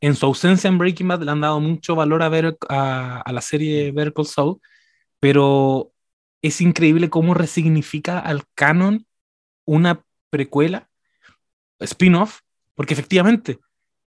[0.00, 3.32] en su ausencia en Breaking Bad le han dado mucho valor a, ver, a, a
[3.32, 4.60] la serie Better Call Saul,
[5.18, 5.92] pero
[6.42, 9.06] es increíble cómo resignifica al canon
[9.64, 10.88] una precuela,
[11.80, 12.40] spin-off,
[12.74, 13.58] porque efectivamente,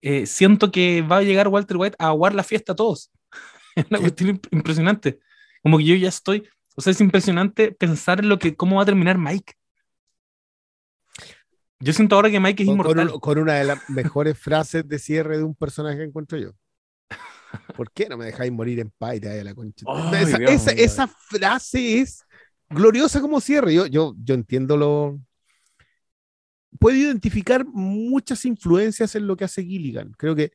[0.02, 3.10] eh, siento que va a llegar Walter White a aguar la fiesta a todos.
[3.76, 5.20] es una cuestión impresionante.
[5.62, 8.82] Como que yo ya estoy, o sea, es impresionante pensar en lo que, cómo va
[8.82, 9.54] a terminar Mike.
[11.80, 13.12] Yo siento ahora que Mike es inmortal.
[13.20, 16.52] Con, una de las mejores frases de cierre de un personaje que encuentro yo.
[17.76, 19.86] ¿Por qué no me dejáis morir en paz la concha?
[20.48, 22.24] esa, esa, frase es
[22.68, 23.74] gloriosa como cierre.
[23.74, 25.18] Yo, yo, yo entiendo lo,
[26.78, 30.12] puedo identificar muchas influencias en lo que hace Gilligan.
[30.16, 30.52] Creo que,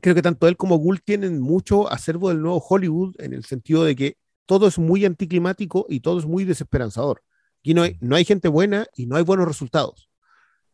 [0.00, 3.84] creo que tanto él como Gould tienen mucho acervo del nuevo Hollywood en el sentido
[3.84, 4.16] de que
[4.46, 7.22] todo es muy anticlimático y todo es muy desesperanzador.
[7.60, 10.10] Aquí no hay, no hay gente buena y no hay buenos resultados.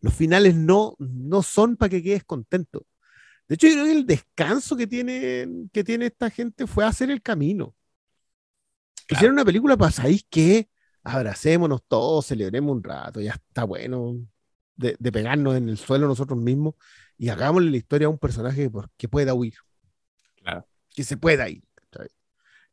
[0.00, 2.86] Los finales no, no son para que quedes contento.
[3.48, 7.10] De hecho, yo creo que el descanso que tiene, que tiene esta gente fue hacer
[7.10, 7.74] el camino.
[9.08, 10.68] Hicieron una película para, ¿sabéis qué?
[11.06, 14.16] abracémonos todos, celebremos un rato, ya está bueno
[14.74, 16.74] de, pegarnos en el suelo nosotros mismos
[17.16, 19.54] y hagámosle la historia a un personaje que, pueda huir.
[20.42, 20.66] Claro.
[20.90, 21.62] Que se pueda ir.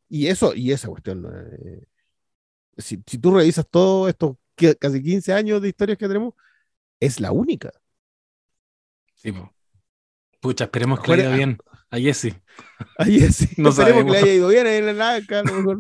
[0.09, 1.85] Y eso, y esa cuestión, eh,
[2.77, 4.35] si, tú revisas todo estos
[4.79, 6.33] casi 15 años de historias que tenemos,
[6.99, 7.71] es la única.
[9.15, 9.31] Sí,
[10.43, 11.57] Pucha, esperemos que le haya ido bien.
[11.89, 12.35] A Jesse.
[12.97, 13.47] A Jesse.
[13.57, 14.67] No esperemos que le haya ido bien.
[14.67, 15.21] Ahí en la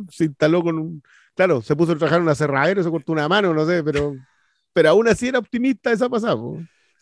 [0.09, 1.03] se instaló con un,
[1.35, 4.15] claro, se puso a trabajar en una cerradera, se cortó una mano, no sé, pero,
[4.71, 6.37] pero aún así era optimista esa pasada.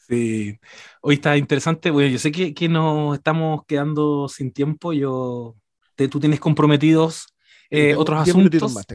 [0.08, 0.60] Sí,
[1.02, 1.92] hoy está interesante.
[1.92, 4.92] Bueno, yo sé que, que nos estamos quedando sin tiempo.
[4.92, 5.56] Yo,
[5.96, 7.31] tú tienes comprometidos
[7.72, 8.74] eh, otros asuntos.
[8.74, 8.86] Más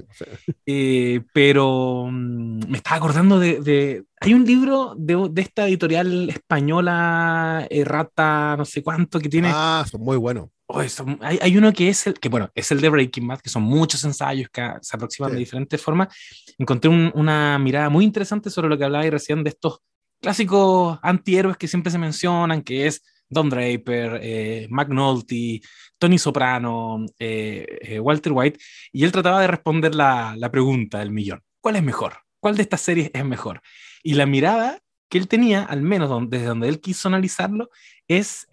[0.66, 7.66] eh, pero mm, me estaba acordando de, Hay un libro de, de esta editorial española,
[7.70, 9.50] Errata, no sé cuánto, que tiene.
[9.52, 10.50] Ah, son muy buenos.
[10.68, 13.48] Oh, hay, hay, uno que es el que, bueno, es el de Breaking Bad, que
[13.48, 16.14] son muchos ensayos que se aproximan de diferentes formas.
[16.58, 19.78] Encontré una mirada muy interesante sobre lo que hablaba recién de estos
[20.20, 25.62] clásicos antihéroes que siempre se mencionan, que es Don Draper, eh, McNulty,
[25.98, 28.58] Tony Soprano, eh, eh, Walter White,
[28.92, 31.42] y él trataba de responder la, la pregunta del millón.
[31.60, 32.18] ¿Cuál es mejor?
[32.40, 33.60] ¿Cuál de estas series es mejor?
[34.02, 37.70] Y la mirada que él tenía, al menos desde donde él quiso analizarlo,
[38.08, 38.46] es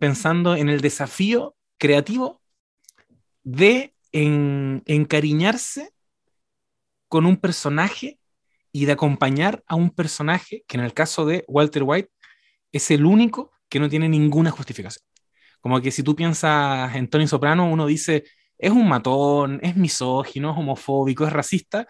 [0.00, 2.40] pensando en el desafío creativo
[3.42, 5.92] de encariñarse
[7.08, 8.18] con un personaje
[8.72, 12.10] y de acompañar a un personaje que en el caso de Walter White
[12.72, 15.04] es el único que no tiene ninguna justificación.
[15.60, 18.24] Como que si tú piensas en Tony Soprano, uno dice,
[18.58, 21.86] es un matón, es misógino, es homofóbico, es racista,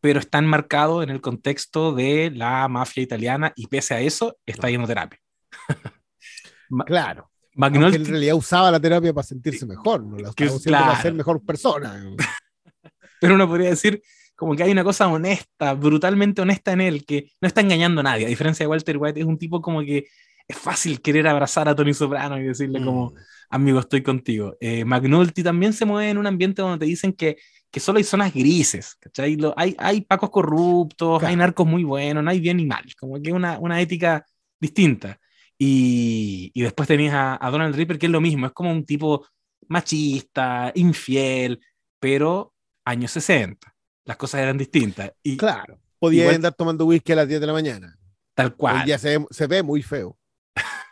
[0.00, 4.68] pero está enmarcado en el contexto de la mafia italiana y pese a eso está
[4.68, 5.18] yendo terapia.
[6.86, 7.30] claro.
[7.56, 11.42] McNulty, en realidad usaba la terapia para sentirse mejor, no la usaba para ser mejor
[11.44, 12.04] persona.
[13.20, 14.02] Pero uno podría decir
[14.36, 18.04] como que hay una cosa honesta, brutalmente honesta en él, que no está engañando a
[18.04, 20.08] nadie, a diferencia de Walter White, es un tipo como que
[20.46, 23.14] es fácil querer abrazar a Tony Soprano y decirle como, mm.
[23.50, 24.56] amigo, estoy contigo.
[24.60, 27.36] Eh, McNulty también se mueve en un ambiente donde te dicen que,
[27.70, 29.36] que solo hay zonas grises, ¿cachai?
[29.56, 33.32] hay, hay pacos corruptos, hay narcos muy buenos, no hay bien ni mal, como que
[33.32, 34.24] una, una ética
[34.60, 35.18] distinta.
[35.58, 38.84] Y, y después tenías a, a, Donald Ripper, que es lo mismo, es como un
[38.84, 39.26] tipo
[39.68, 41.60] machista, infiel,
[41.98, 42.52] pero
[42.84, 43.74] años 60.
[44.04, 45.12] Las cosas eran distintas.
[45.22, 47.96] Y claro, podía andar tomando whisky a las 10 de la mañana.
[48.34, 48.84] Tal cual.
[48.84, 50.18] ya se, se ve muy feo.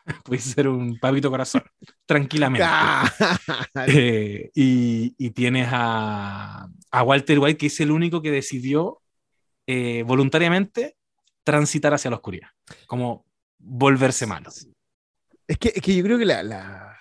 [0.25, 1.63] Puede ser un pavito corazón,
[2.07, 2.67] tranquilamente.
[3.87, 9.01] Eh, y, y, tienes a, a, Walter White, que es el único que decidió
[9.67, 10.97] eh, voluntariamente
[11.45, 12.49] transitar hacia la oscuridad,
[12.87, 13.25] como
[13.59, 14.51] volverse malo.
[15.47, 16.99] Es que, es que yo creo que la, la,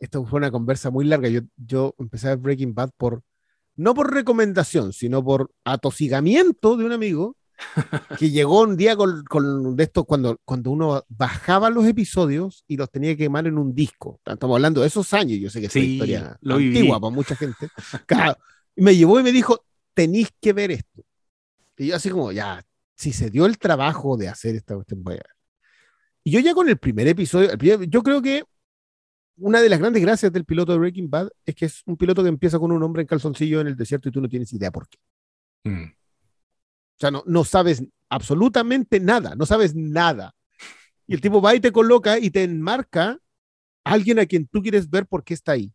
[0.00, 1.28] Esto fue una conversa muy larga.
[1.28, 3.22] Yo, yo empecé a ver Breaking Bad por,
[3.76, 7.36] no por recomendación, sino por atosigamiento de un amigo
[8.18, 12.76] que llegó un día con, con, de esto cuando, cuando uno bajaba los episodios y
[12.76, 14.20] los tenía que quemar en un disco.
[14.24, 17.68] Estamos hablando de esos años, yo sé que es una historia antigua para mucha gente.
[18.76, 21.04] me llevó y me dijo, tenéis que ver esto.
[21.76, 25.14] Y yo así como, ya, si se dio el trabajo de hacer esta cuestión, voy
[25.14, 25.36] a ver.
[26.24, 28.44] Y yo ya con el primer episodio, yo creo que
[29.38, 32.22] una de las grandes gracias del piloto de Breaking Bad es que es un piloto
[32.22, 34.70] que empieza con un hombre en calzoncillo en el desierto y tú no tienes idea
[34.70, 34.98] por qué.
[35.64, 35.97] Mm.
[36.98, 40.34] O sea, no, no sabes absolutamente nada, no sabes nada.
[41.06, 43.18] Y el tipo va y te coloca y te enmarca
[43.84, 45.72] a alguien a quien tú quieres ver por qué está ahí.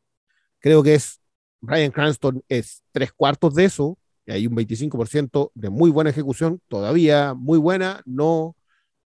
[0.59, 1.21] Creo que es
[1.61, 6.61] Brian Cranston es tres cuartos de eso, y hay un 25% de muy buena ejecución,
[6.67, 8.55] todavía muy buena, no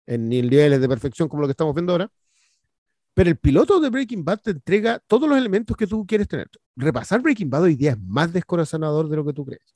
[0.07, 2.11] en niveles de perfección como lo que estamos viendo ahora.
[3.12, 6.49] Pero el piloto de Breaking Bad te entrega todos los elementos que tú quieres tener.
[6.77, 9.75] Repasar Breaking Bad hoy día es más descorazonador de lo que tú crees.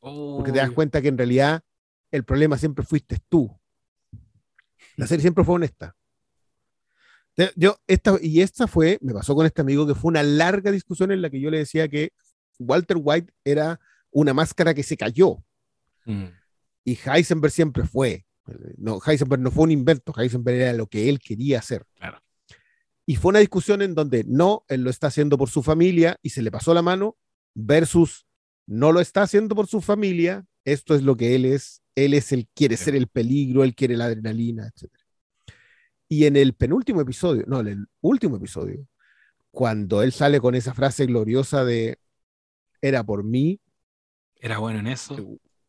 [0.00, 1.62] Porque te das cuenta que en realidad
[2.10, 3.58] el problema siempre fuiste tú.
[4.96, 5.96] La serie siempre fue honesta.
[7.56, 11.10] Yo, esta, y esta fue, me pasó con este amigo, que fue una larga discusión
[11.10, 12.12] en la que yo le decía que
[12.58, 13.80] Walter White era
[14.10, 15.42] una máscara que se cayó.
[16.04, 16.26] Mm.
[16.84, 18.26] Y Heisenberg siempre fue.
[18.76, 21.86] No, Heisenberg no fue un invento, Heisenberg era lo que él quería hacer.
[23.06, 26.30] Y fue una discusión en donde no, él lo está haciendo por su familia y
[26.30, 27.16] se le pasó la mano,
[27.54, 28.26] versus
[28.66, 32.32] no lo está haciendo por su familia, esto es lo que él es, él es
[32.32, 34.90] el quiere ser el peligro, él quiere la adrenalina, etc.
[36.08, 38.86] Y en el penúltimo episodio, no, en el último episodio,
[39.50, 41.98] cuando él sale con esa frase gloriosa de
[42.80, 43.60] era por mí.
[44.36, 45.16] Era bueno en eso.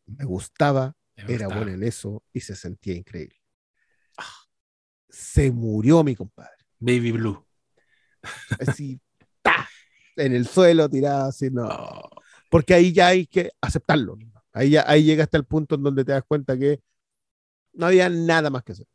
[0.06, 3.36] Me gustaba, era bueno en eso y se sentía increíble.
[4.16, 4.46] Ah.
[5.08, 6.64] Se murió mi compadre.
[6.78, 7.46] Baby Blue.
[8.60, 9.00] Así,
[10.16, 11.68] en el suelo tirado, así, no.
[11.68, 12.10] Oh.
[12.50, 14.18] Porque ahí ya hay que aceptarlo.
[14.52, 16.80] Ahí, ahí llega hasta el punto en donde te das cuenta que
[17.72, 18.86] no había nada más que hacer.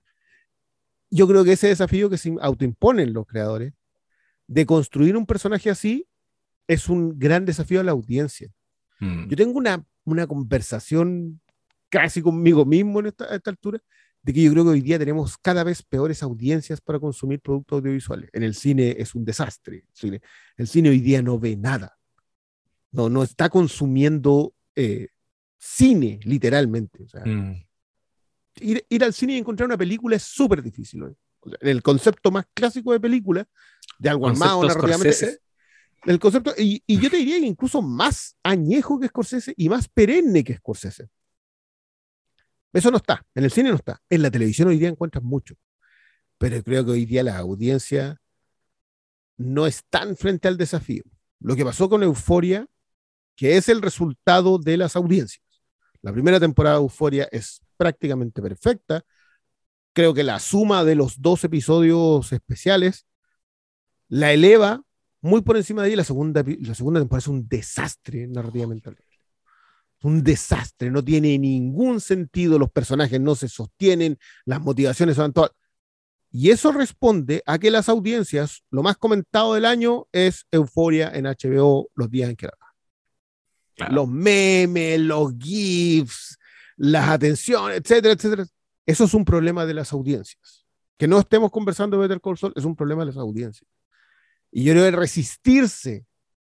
[1.09, 3.73] Yo creo que ese desafío que se autoimponen los creadores
[4.47, 6.07] de construir un personaje así
[6.67, 8.49] es un gran desafío a la audiencia.
[8.99, 9.27] Mm.
[9.29, 11.41] Yo tengo una, una conversación
[11.89, 13.81] casi conmigo mismo en esta, a esta altura
[14.21, 17.77] de que yo creo que hoy día tenemos cada vez peores audiencias para consumir productos
[17.77, 18.29] audiovisuales.
[18.33, 19.85] En el cine es un desastre.
[19.87, 20.21] El cine,
[20.57, 21.97] el cine hoy día no ve nada.
[22.91, 25.07] No, no está consumiendo eh,
[25.57, 27.05] cine, literalmente.
[27.25, 27.53] Mm.
[28.61, 31.03] ir, al cine y encontrar una película es súper difícil.
[31.61, 33.47] el concepto más clásico de película,
[33.99, 35.39] de algo armado narrativamente.
[36.05, 40.43] El concepto, y, yo te diría que incluso más añejo que Scorsese y más perenne
[40.43, 41.09] que Scorsese.
[42.71, 44.01] Eso no está, en el cine no está.
[44.09, 45.55] En la televisión hoy día encuentras mucho.
[46.37, 48.21] Pero creo que hoy día la audiencia
[49.37, 51.03] no están frente al desafío.
[51.39, 52.67] Lo que pasó con Euforia,
[53.35, 55.43] que es el resultado de las audiencias.
[56.07, 59.03] La primera temporada de Euforia es prácticamente perfecta.
[59.91, 63.05] Creo que la suma de los dos episodios especiales
[64.07, 64.81] la eleva
[65.19, 65.97] muy por encima de ella.
[65.97, 68.89] La segunda, la segunda temporada es un desastre narrativamente.
[70.01, 75.51] Un desastre, no tiene ningún sentido, los personajes no se sostienen, las motivaciones son todas.
[76.31, 81.25] Y eso responde a que las audiencias, lo más comentado del año es Euforia en
[81.25, 82.66] HBO los días en que la
[83.89, 86.37] los memes, los GIFs,
[86.77, 88.45] las atenciones, etcétera, etcétera.
[88.85, 90.65] Eso es un problema de las audiencias.
[90.97, 93.69] Que no estemos conversando de Better Call es un problema de las audiencias.
[94.51, 96.05] Y yo creo que resistirse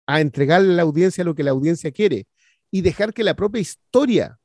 [0.05, 2.27] a entregarle a la audiencia lo que la audiencia quiere
[2.71, 4.39] y dejar que la propia historia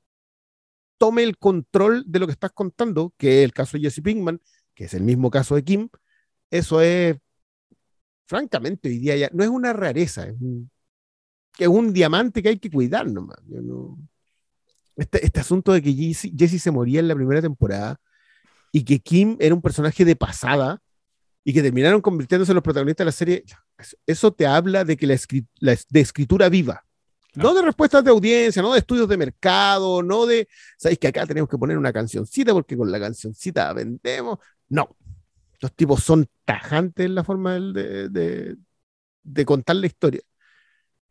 [0.99, 4.41] tome el control de lo que estás contando, que es el caso de Jesse Pinkman,
[4.75, 5.89] que es el mismo caso de Kim,
[6.51, 7.17] eso es,
[8.27, 10.71] francamente, hoy día ya no es una rareza, es un,
[11.59, 13.37] que es un diamante que hay que cuidar nomás.
[14.95, 18.01] Este, este, asunto de que Jesse, se moría en la primera temporada
[18.71, 20.81] y que Kim era un personaje de pasada
[21.43, 23.45] y que terminaron convirtiéndose en los protagonistas de la serie,
[24.07, 26.85] eso te habla de que la, de escritura viva.
[27.35, 31.27] No de respuestas de audiencia, no de estudios de mercado, no de, ¿sabéis que acá
[31.27, 34.39] tenemos que poner una cancioncita porque con la cancioncita vendemos?
[34.69, 34.97] No.
[35.61, 38.57] Los tipos son tajantes en la forma de, de,
[39.25, 40.23] de contar la historia.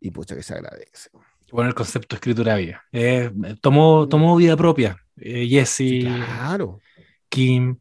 [0.00, 1.10] Y pucha que se agradece.
[1.50, 2.82] Bueno, el concepto de escritura viva.
[2.92, 3.30] Eh,
[3.60, 4.96] tomó, tomó vida propia.
[5.16, 6.02] Eh, Jesse.
[6.02, 6.80] Claro.
[7.28, 7.78] Kim.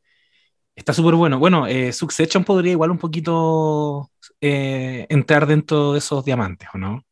[0.75, 1.39] Está súper bueno.
[1.39, 7.03] Bueno, eh, Succession podría igual un poquito eh, entrar dentro de esos diamantes, ¿o no?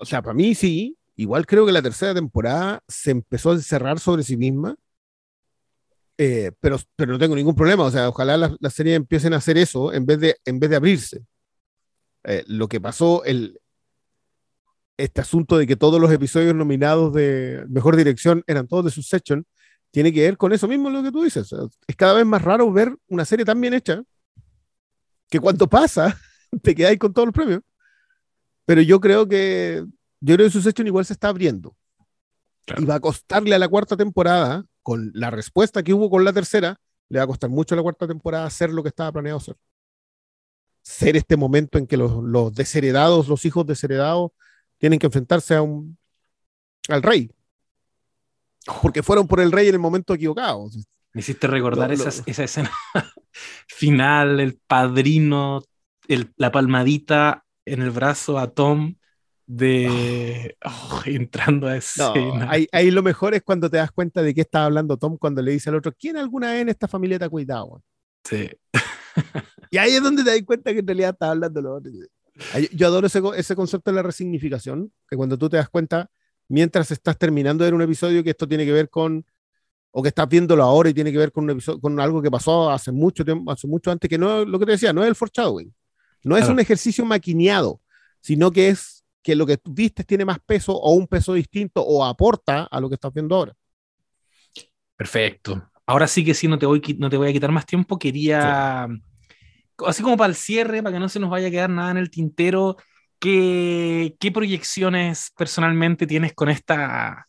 [0.00, 0.96] O sea, para mí sí.
[1.16, 4.76] Igual creo que la tercera temporada se empezó a encerrar sobre sí misma.
[6.16, 7.84] pero, pero no tengo ningún problema.
[7.84, 10.70] O sea, ojalá las la series empiecen a hacer eso en vez de, en vez
[10.70, 11.22] de abrirse.
[12.46, 13.60] Lo que pasó, el,
[14.96, 19.46] este asunto de que todos los episodios nominados de mejor dirección eran todos de Succession,
[19.90, 21.52] tiene que ver con eso mismo lo que tú dices.
[21.86, 24.02] Es cada vez más raro ver una serie tan bien hecha
[25.28, 26.18] que cuando pasa
[26.62, 27.60] te quedáis con todos los premios.
[28.64, 29.84] Pero yo creo que
[30.20, 31.76] yo creo que Succession igual se está abriendo.
[32.78, 36.32] Y va a costarle a la cuarta temporada, con la respuesta que hubo con la
[36.32, 39.38] tercera, le va a costar mucho a la cuarta temporada hacer lo que estaba planeado
[39.38, 39.56] hacer.
[40.82, 44.32] Ser este momento en que los, los desheredados, los hijos desheredados,
[44.78, 45.96] tienen que enfrentarse a un,
[46.88, 47.30] al rey.
[48.80, 50.68] Porque fueron por el rey en el momento equivocado.
[51.12, 52.70] Me hiciste recordar esa, escena
[53.66, 55.62] final, el padrino,
[56.36, 58.94] la palmadita en el brazo a Tom
[59.46, 62.48] de oh, entrando a escena.
[62.50, 65.52] ahí, lo mejor es cuando te das cuenta de qué está hablando Tom cuando le
[65.52, 67.82] dice al otro, ¿quién alguna vez en esta familia te ha cuidado?
[68.24, 68.48] Sí.
[69.72, 71.90] y ahí es donde te das cuenta que en realidad está hablando lo otro.
[72.72, 76.10] Yo adoro ese, ese concepto de la resignificación, que cuando tú te das cuenta,
[76.46, 79.24] mientras estás terminando de ver un episodio, que esto tiene que ver con,
[79.90, 82.30] o que estás viéndolo ahora y tiene que ver con, un episodio, con algo que
[82.30, 85.08] pasó hace mucho tiempo, hace mucho antes, que no lo que te decía, no es
[85.08, 85.74] el foreshadowing,
[86.22, 87.80] no es un ejercicio maquineado,
[88.20, 91.80] sino que es que lo que tú viste tiene más peso o un peso distinto
[91.80, 93.56] o aporta a lo que estás viendo ahora.
[94.96, 95.66] Perfecto.
[95.86, 97.98] Ahora sí que sí, no te voy, no te voy a quitar más tiempo.
[97.98, 98.86] Quería
[99.86, 101.96] así como para el cierre, para que no se nos vaya a quedar nada en
[101.96, 102.76] el tintero,
[103.18, 107.28] ¿qué, qué proyecciones personalmente tienes con esta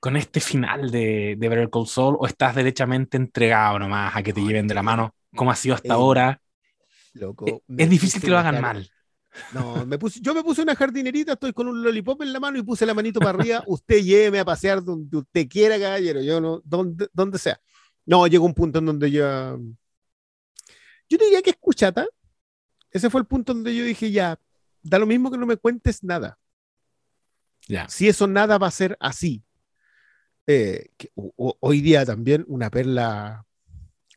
[0.00, 4.34] con este final de, de Better Call Saul o estás derechamente entregado nomás a que
[4.34, 6.40] te lleven de la mano como ha sido hasta eh, ahora?
[7.14, 8.90] Loco, eh, es difícil que lo hagan mal.
[9.52, 12.58] No, me puse, yo me puse una jardinerita, estoy con un lollipop en la mano
[12.58, 13.64] y puse la manito para arriba.
[13.66, 17.58] usted lléveme a pasear donde usted quiera, caballero, yo no, donde, donde sea.
[18.06, 19.56] No, llegó un punto en donde ya
[21.08, 22.06] yo diría que escuchata.
[22.90, 24.38] Ese fue el punto donde yo dije, ya,
[24.82, 26.38] da lo mismo que no me cuentes nada.
[27.88, 29.42] Si eso nada va a ser así.
[30.46, 30.90] Eh,
[31.36, 33.46] hoy día también una perla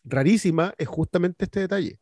[0.04, 2.00] rarísima es justamente este detalle.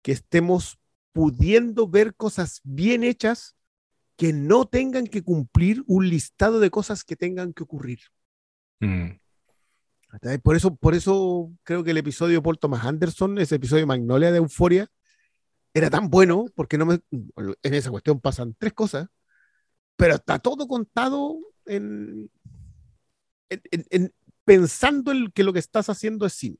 [0.00, 0.78] Que estemos
[1.12, 3.54] pudiendo ver cosas bien hechas
[4.16, 8.00] que no tengan que cumplir un listado de cosas que tengan que ocurrir.
[8.80, 9.10] Mm.
[10.42, 13.86] Por eso, por eso creo que el episodio de Paul Thomas Anderson, ese episodio de
[13.86, 14.90] Magnolia de Euforia,
[15.72, 17.00] era tan bueno, porque no me,
[17.62, 19.08] en esa cuestión pasan tres cosas,
[19.96, 22.30] pero está todo contado en,
[23.48, 24.12] en,
[24.44, 26.58] pensando en que lo que estás haciendo es cine.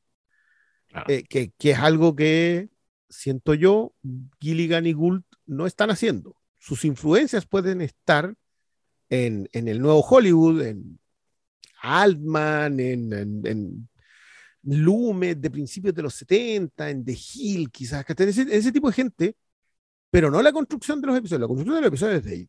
[1.09, 2.70] Eh, que, que, es algo que
[3.09, 3.94] siento yo,
[4.40, 6.36] Gilligan y Gould no están haciendo.
[6.59, 8.34] Sus influencias pueden estar
[9.11, 10.98] en, en el nuevo Hollywood, en
[11.82, 13.88] Altman, en, en, en
[14.62, 18.94] Lumet de principios de los 70, en The Hill, quizás, que ese, ese tipo de
[18.94, 19.36] gente,
[20.10, 22.48] pero no la construcción de los episodios, la construcción de los episodios es de ahí.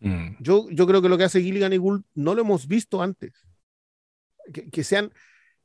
[0.00, 0.36] Mm.
[0.40, 3.32] Yo, yo creo que lo que hace Gilligan y Gould no lo hemos visto antes.
[4.52, 5.12] Que, que sean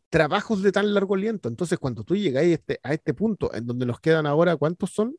[0.10, 1.50] trabajos de tan largo aliento.
[1.50, 4.92] Entonces, cuando tú llegáis a este, a este punto, en donde nos quedan ahora, ¿cuántos
[4.92, 5.16] son?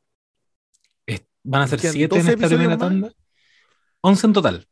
[1.44, 3.12] Van a ser siete en esta primera tanda.
[4.00, 4.66] Once en total.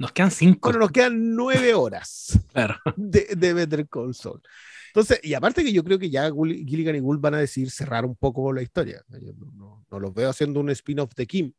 [0.00, 0.70] Nos quedan cinco.
[0.70, 2.76] Bueno, nos quedan nueve horas claro.
[2.96, 4.40] de, de Better Call Saul.
[4.86, 8.06] Entonces, y aparte que yo creo que ya Gilligan y Gould van a decidir cerrar
[8.06, 9.04] un poco la historia.
[9.36, 11.52] no, no, los veo haciendo un spin-off de Kim.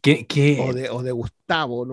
[0.00, 0.58] ¿Qué, qué?
[0.66, 1.86] O, de, o, de, Gustavo.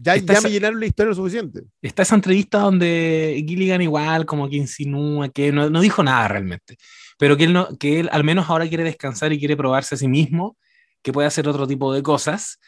[0.00, 1.64] Ya, ya me llenaron la historia lo suficiente.
[1.82, 6.78] Está esa entrevista donde Gilligan igual como que insinúa que no, no, dijo nada realmente,
[7.18, 9.98] pero que él, no, que él al menos ahora quiere descansar y quiere probarse a
[9.98, 10.56] sí mismo,
[11.02, 12.58] que puede hacer otro tipo de cosas.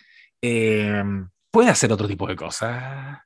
[0.43, 1.03] Eh,
[1.53, 3.21] puede hacer otro tipo de cosas.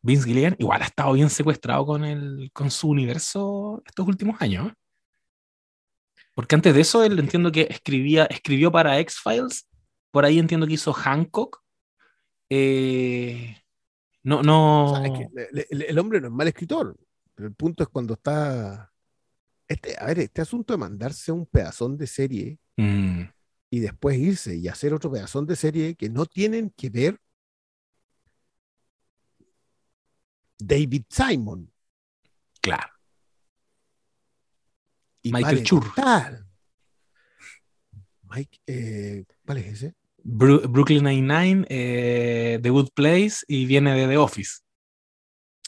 [0.00, 4.72] Vince Gilligan igual ha estado bien secuestrado con, el, con su universo estos últimos años.
[6.34, 9.68] Porque antes de eso, él entiendo que escribía, escribió para X-Files,
[10.10, 11.62] por ahí entiendo que hizo Hancock.
[12.48, 13.56] Eh,
[14.22, 15.02] No, no.
[15.70, 16.96] el, hombre no es mal escritor,
[17.34, 18.90] pero el punto es cuando está.
[19.68, 23.22] Este, a ver, este asunto de mandarse un pedazón de serie mm.
[23.70, 27.18] y después irse y hacer otro pedazón de serie que no tienen que ver
[30.66, 31.70] David Simon.
[32.60, 32.92] Claro.
[35.22, 35.84] Y Michael Chur.
[38.28, 39.94] Mike, eh, ¿cuál es ese?
[40.24, 44.60] Brooklyn Nine-Nine, eh, The Good Place y viene de The Office.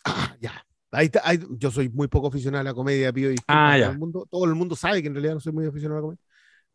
[0.04, 0.64] Ah, ya.
[0.92, 1.10] Ahí,
[1.58, 3.12] yo soy muy poco aficionado a la comedia.
[3.14, 3.84] Y ah, ya.
[3.84, 6.00] Todo el, mundo, todo el mundo sabe que en realidad no soy muy aficionado a
[6.00, 6.22] la comedia.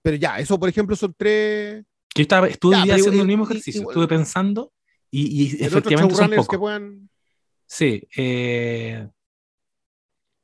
[0.02, 1.84] Pero ya, eso, por ejemplo, son tres.
[2.16, 4.74] Yo estaba, estuve haciendo el mismo ejercicio, estuve pensando
[5.12, 6.48] y, y efectivamente son pocos.
[6.48, 7.10] Que puedan...
[7.70, 8.02] Sí.
[8.18, 9.08] Eh,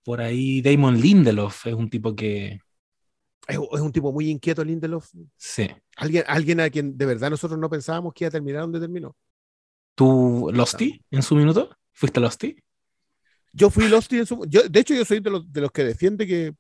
[0.04, 2.60] por ahí Damon Lindelof es un tipo que,
[3.48, 5.12] es, un tipo muy inquieto, Lindelof.
[5.36, 5.68] Sí.
[5.98, 9.16] Alguien, alguien a quien de verdad nosotros no pensábamos que iba a terminar donde terminó.
[9.96, 11.76] ¿Tú Losty en su minuto?
[11.94, 12.58] ¿Fuiste Losty?
[13.54, 15.84] Yo fui Losty en su yo, De hecho, yo soy de los, de los que
[15.84, 16.54] defiende que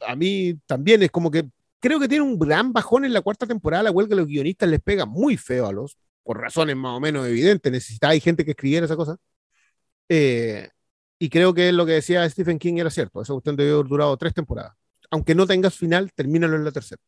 [0.00, 3.46] a mí también es como que creo que tiene un gran bajón en la cuarta
[3.46, 3.84] temporada.
[3.84, 7.00] La huelga de los guionistas les pega muy feo a los, por razones más o
[7.00, 7.70] menos evidentes.
[7.70, 9.16] Necesitaba hay gente que escribiera esa cosa.
[10.08, 10.68] Eh,
[11.18, 13.22] y creo que lo que decía Stephen King era cierto.
[13.22, 14.74] Esa cuestión debió haber durado tres temporadas
[15.10, 17.00] aunque no tengas final, termínalo en la tercera.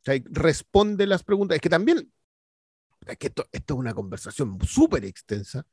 [0.00, 1.56] O sea, responde las preguntas.
[1.56, 2.10] Es que también,
[3.06, 5.66] es que esto, es una conversación súper extensa,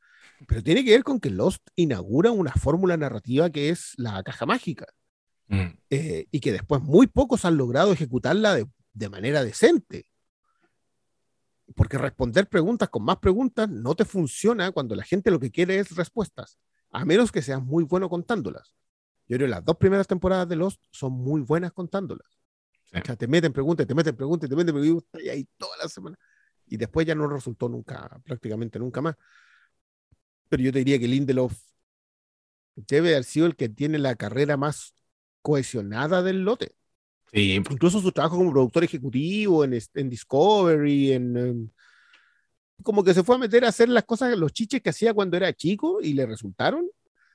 [0.48, 4.46] pero tiene que ver con que Lost inaugura una fórmula narrativa que es la caja
[4.46, 4.86] mágica.
[5.48, 5.78] Mm.
[5.90, 10.08] Eh, y que después muy pocos han logrado ejecutarla de, de manera decente.
[11.76, 15.80] Porque responder preguntas con más preguntas no te funciona cuando la gente lo que quiere
[15.80, 16.58] es respuestas,
[16.92, 18.74] a menos que seas muy bueno contándolas.
[19.28, 22.28] Yo creo que las dos primeras temporadas de Lost son muy buenas contándolas.
[22.94, 25.90] O sea, te meten preguntas, te meten preguntas, te meten preguntas y ahí toda la
[25.90, 26.18] semana.
[26.66, 29.16] Y después ya no resultó nunca, prácticamente nunca más.
[30.48, 31.54] Pero yo te diría que Lindelof
[32.76, 34.94] debe haber sido el que tiene la carrera más
[35.42, 36.76] cohesionada del lote.
[37.32, 37.54] Sí.
[37.54, 41.72] Incluso su trabajo como productor ejecutivo en, en Discovery, en,
[42.84, 45.38] como que se fue a meter a hacer las cosas, los chiches que hacía cuando
[45.38, 46.88] era chico y le resultaron.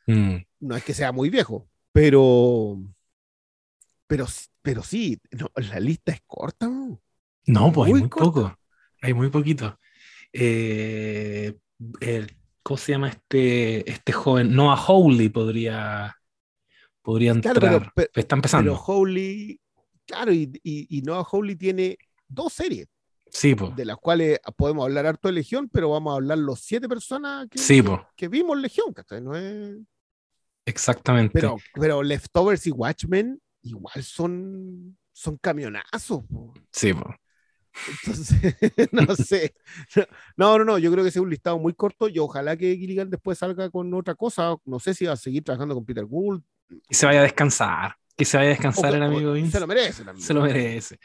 [0.06, 0.36] Mm.
[0.60, 2.80] No es que sea muy viejo, pero,
[4.06, 4.26] pero,
[4.62, 5.18] pero sí,
[5.70, 6.70] la lista es corta.
[7.46, 8.56] No, pues hay muy poco.
[9.00, 9.78] Hay muy poquito.
[10.32, 11.56] Eh,
[12.62, 14.54] ¿Cómo se llama este, este joven?
[14.54, 16.16] Noah Howley podría,
[17.02, 17.92] podría entrar.
[18.14, 18.72] Está empezando.
[18.72, 19.60] Pero Howley,
[20.12, 21.96] claro, y, y, Noah Howley tiene
[22.28, 22.86] dos series.
[23.30, 23.74] Sí, pues.
[23.74, 27.48] De las cuales podemos hablar harto de Legión, pero vamos a hablar los siete personas
[27.48, 27.82] que, sí,
[28.14, 29.78] que, vimos Legión, No es...
[30.66, 31.32] Exactamente.
[31.32, 36.24] Pero, pero Leftovers y Watchmen igual son, son camionazos.
[36.70, 36.92] Sí,
[38.04, 38.54] Entonces,
[38.92, 39.54] no sé.
[40.36, 43.08] No, no, no, yo creo que es un listado muy corto y ojalá que Gilligan
[43.08, 44.56] después salga con otra cosa.
[44.66, 46.42] No sé si va a seguir trabajando con Peter Gould.
[46.88, 47.96] Y se vaya a descansar.
[48.22, 51.00] Que se vaya a descansar el amigo Se lo merece Se lo merece.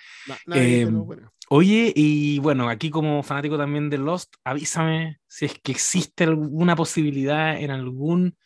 [0.54, 1.04] Em,
[1.50, 6.76] oye, y bueno, aquí como fanático también de Lost, avísame si es que existe alguna
[6.76, 8.38] posibilidad en algún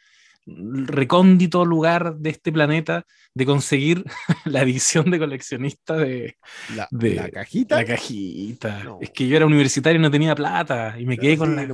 [0.46, 4.04] recóndito lugar de este planeta de conseguir
[4.46, 6.38] la edición de coleccionista de
[6.76, 7.78] la, cajita.
[7.78, 8.98] La cajita.
[9.00, 11.74] Es que yo era universitario y no tenía plata y me quedé con la.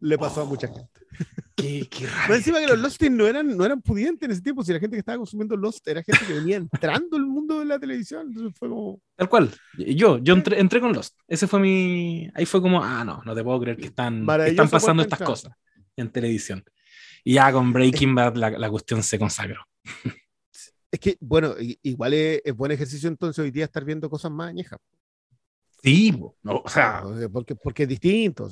[0.00, 0.88] Le pasó a mucha gente.
[1.56, 2.34] Qué, qué raro.
[2.34, 4.94] encima que los Lost no eran, no eran pudientes en ese tiempo, si la gente
[4.96, 8.28] que estaba consumiendo Lost era gente que venía entrando al mundo de la televisión.
[8.28, 9.00] Entonces fue como.
[9.16, 9.50] Tal cual.
[9.76, 11.16] Yo, yo entré, entré con Lost.
[11.26, 12.28] Ese fue mi.
[12.34, 15.52] Ahí fue como, ah, no, no te puedo creer que están, están pasando estas cosas
[15.96, 16.64] en televisión.
[17.28, 19.62] Y ya con Breaking Bad la, cuestión se consagró.
[20.90, 24.80] Es que, bueno, igual es, buen ejercicio entonces hoy día estar viendo cosas más añejas.
[25.82, 27.02] Sí, o sea.
[27.30, 28.48] Porque, porque es distinto.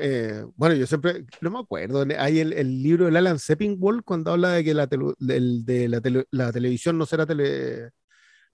[0.00, 4.30] Eh, bueno, yo siempre, no me acuerdo, hay el, el libro de Alan Seppingwall cuando
[4.30, 7.90] habla de que la, de la, la, televisión no será tele.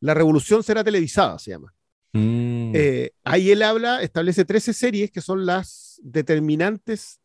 [0.00, 1.70] La revolución será televisada, se llama.
[2.14, 2.72] Mm.
[2.74, 7.20] Eh, ahí él habla, establece 13 series que son las determinantes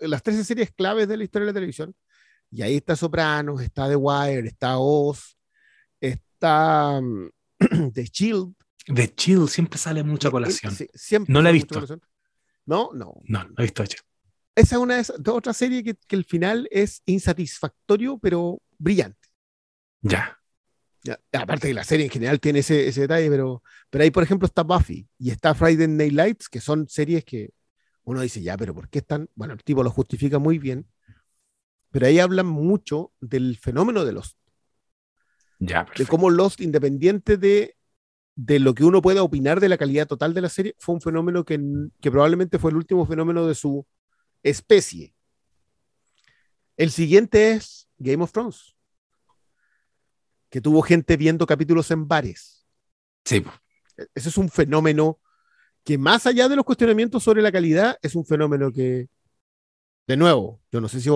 [0.00, 1.94] las 13 series claves de la historia de la televisión.
[2.50, 5.36] Y ahí está Sopranos, está The Wire, está Oz,
[6.00, 7.28] está um,
[7.92, 8.54] The Shield.
[8.86, 10.72] The Shield siempre sale mucha colación.
[11.28, 11.80] no la he visto.
[12.66, 13.20] No, no.
[13.24, 14.00] No, no he visto Esa
[14.54, 19.28] es una de, otra serie que, que, el final es insatisfactorio, pero brillante.
[20.02, 20.38] Ya.
[21.02, 21.20] ya.
[21.32, 24.46] Aparte que la serie en general tiene ese, ese, detalle, pero, pero ahí, por ejemplo,
[24.46, 27.50] está Buffy y está Friday Night Lights, que son series que
[28.06, 29.28] uno dice, ya, pero ¿por qué están?
[29.34, 30.86] Bueno, el tipo lo justifica muy bien,
[31.90, 34.38] pero ahí hablan mucho del fenómeno de Lost.
[35.58, 37.76] Ya, de cómo Lost, independiente de,
[38.34, 41.00] de lo que uno pueda opinar de la calidad total de la serie, fue un
[41.00, 41.60] fenómeno que,
[42.00, 43.86] que probablemente fue el último fenómeno de su,
[44.48, 45.14] especie.
[46.76, 48.76] El siguiente es Game of Thrones,
[50.50, 52.66] que tuvo gente viendo capítulos en bares.
[53.24, 53.44] Sí.
[53.96, 55.18] E-, ese es un fenómeno
[55.86, 59.06] que más allá de los cuestionamientos sobre la calidad, es un fenómeno que,
[60.08, 61.08] de nuevo, yo no sé si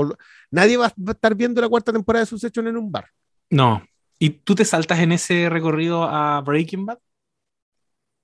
[0.53, 3.09] nadie va a estar viendo la cuarta temporada de Succession en un bar.
[3.51, 3.83] No.
[4.21, 7.01] ¿Y tú te saltas en ese recorrido a Breaking Bad?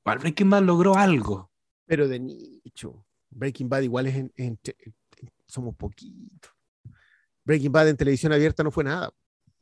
[0.05, 1.51] Breaking Bad logró algo.
[1.85, 3.05] Pero de nicho.
[3.31, 4.61] Breaking Bad igual es en,
[5.47, 6.53] somos poquitos.
[7.45, 9.13] Breaking Bad en televisión abierta no fue nada.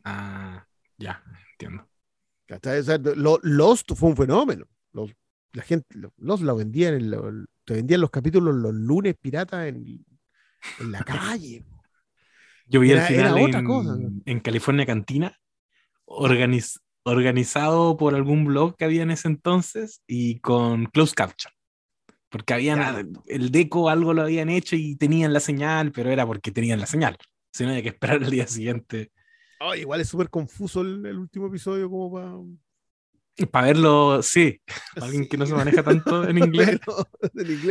[0.04, 0.66] Ah,
[0.98, 1.88] ya, entiendo.
[3.42, 4.66] Lost fue un fenómeno.
[4.92, 5.14] Los,
[5.54, 5.86] la gente,
[6.16, 6.98] los la vendían,
[7.64, 10.04] te vendían los capítulos los lunes pirata en,
[10.80, 11.64] en la calle.
[12.66, 15.38] Yo vi el final en, en, California Cantina,
[16.06, 21.54] organizado por algún blog que había en ese entonces y con close capture.
[22.30, 26.50] Porque habían, el deco algo lo habían hecho y tenían la señal, pero era porque
[26.50, 27.16] tenían la señal.
[27.52, 29.12] Si no, había que esperar el día siguiente.
[29.60, 32.32] Oh, igual es súper confuso el, último episodio, como para.
[33.50, 34.60] Para verlo, sí.
[34.94, 36.80] alguien que no se maneja tanto en inglés.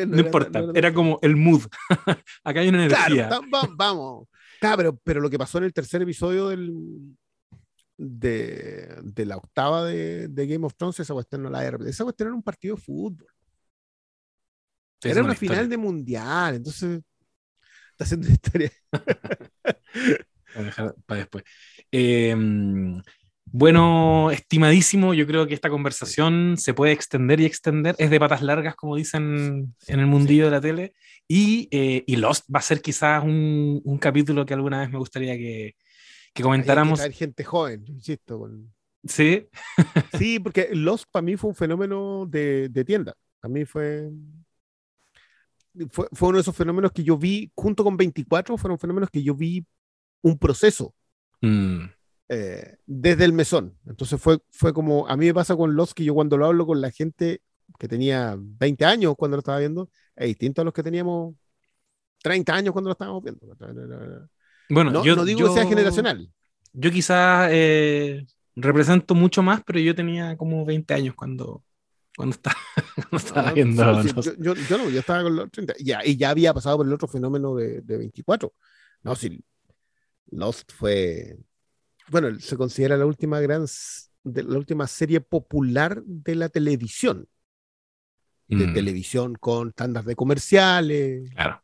[0.08, 1.64] no, importa, era como el mood.
[2.44, 3.30] Acá hay una energía.
[3.76, 4.28] vamos.
[4.60, 6.74] Claro, pero, lo que pasó en el tercer episodio del,
[7.98, 11.78] de, de la octava de, de, Game of Thrones, esa cuestión no la era.
[11.88, 13.28] Esa cuestión era un partido de fútbol.
[15.02, 17.02] era una, final de mundial, entonces
[17.92, 18.72] está haciendo historia.
[18.90, 21.44] para dejar para después.
[21.90, 22.36] Eh,
[23.56, 27.94] bueno, estimadísimo, yo creo que esta conversación se puede extender y extender.
[28.00, 30.96] Es de patas largas, como dicen en el mundillo de la tele.
[31.28, 34.98] Y, eh, y Lost va a ser quizás un, un, capítulo que alguna vez me
[34.98, 35.76] gustaría que,
[36.34, 37.00] que comentáramos.
[37.02, 38.50] Hay, gente joven, insisto.
[39.04, 39.48] Sí.
[40.18, 43.14] sí, porque Lost para mí fue un fenómeno de, de tienda.
[43.44, 44.10] A mí fue,
[45.92, 49.22] fue, fue, uno de esos fenómenos que yo vi, junto con 24, fueron fenómenos que
[49.22, 49.64] yo vi
[50.24, 50.96] un proceso.
[51.40, 51.84] Mm.
[52.30, 53.78] Eh, desde el mesón.
[53.86, 56.66] Entonces fue, fue como, a mí me pasa con los que yo cuando lo hablo
[56.66, 57.42] con la gente
[57.80, 61.36] que tenía 20 años cuando lo estaba viendo, es distinto a los que teníamos
[62.22, 63.42] 30 años cuando lo estábamos viendo.
[64.70, 66.30] Bueno, no, yo no digo que sea generacional.
[66.72, 68.26] Yo quizás eh,
[68.56, 71.64] represento mucho más, pero yo tenía como 20 años cuando,
[72.16, 72.56] cuando estaba,
[73.12, 74.04] estaba viendo.
[74.04, 75.74] yo, yo, no, yo estaba con los 30.
[75.80, 78.54] Ya, y ya había pasado por el otro fenómeno de, de 24.
[79.04, 79.44] No, si
[80.32, 81.38] Lost fue
[82.10, 83.66] bueno, se considera la última gran,
[84.24, 87.28] de, la última serie popular de la televisión.
[88.48, 88.74] De mm.
[88.74, 91.30] televisión con tandas de comerciales.
[91.32, 91.64] Claro.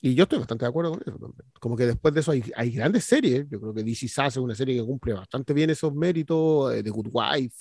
[0.00, 1.34] y yo estoy bastante de acuerdo con eso.
[1.58, 3.48] Como que después de eso hay, hay grandes series.
[3.48, 6.72] Yo creo que DC Sass es una serie que cumple bastante bien esos méritos.
[6.72, 7.56] de eh, Good Wife.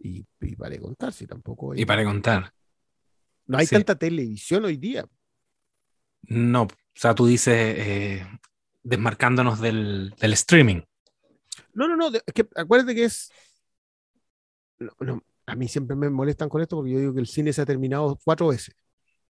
[0.00, 1.74] Y, y para contar, si tampoco.
[1.74, 2.52] y para contar.
[3.46, 5.06] No hay tanta televisión hoy día.
[6.22, 8.26] No, o sea, tú dices, eh,
[8.88, 10.80] desmarcándonos del, del streaming.
[11.74, 13.30] No, no, no, es que acuérdate que es...
[15.46, 17.66] a mí siempre me molestan con esto porque yo digo que el cine se ha
[17.66, 18.74] terminado cuatro veces.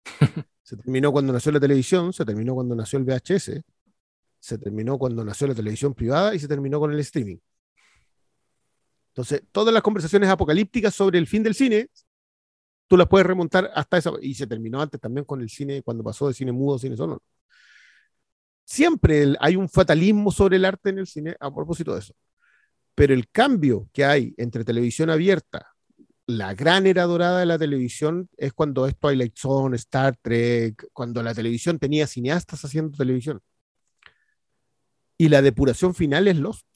[0.63, 3.63] se terminó cuando nació la televisión, se terminó cuando nació el VHS,
[4.41, 7.39] se terminó cuando nació la televisión privada y se terminó con el streaming.
[9.09, 11.89] Entonces, todas las conversaciones apocalípticas sobre el fin del cine,
[12.89, 16.03] tú las puedes remontar hasta esa, y se terminó antes también con el cine, cuando
[16.03, 17.23] pasó de cine mudo a cine sonoro
[18.65, 22.15] siempre hay un fatalismo sobre el arte en el cine a propósito de eso.
[22.95, 25.75] Pero el cambio que hay entre televisión abierta,
[26.27, 31.23] la gran era dorada de la televisión, es cuando es Twilight Zone, Star Trek, cuando
[31.23, 33.41] la televisión tenía cineastas haciendo televisión.
[35.19, 36.67] Y la depuración final es Lost.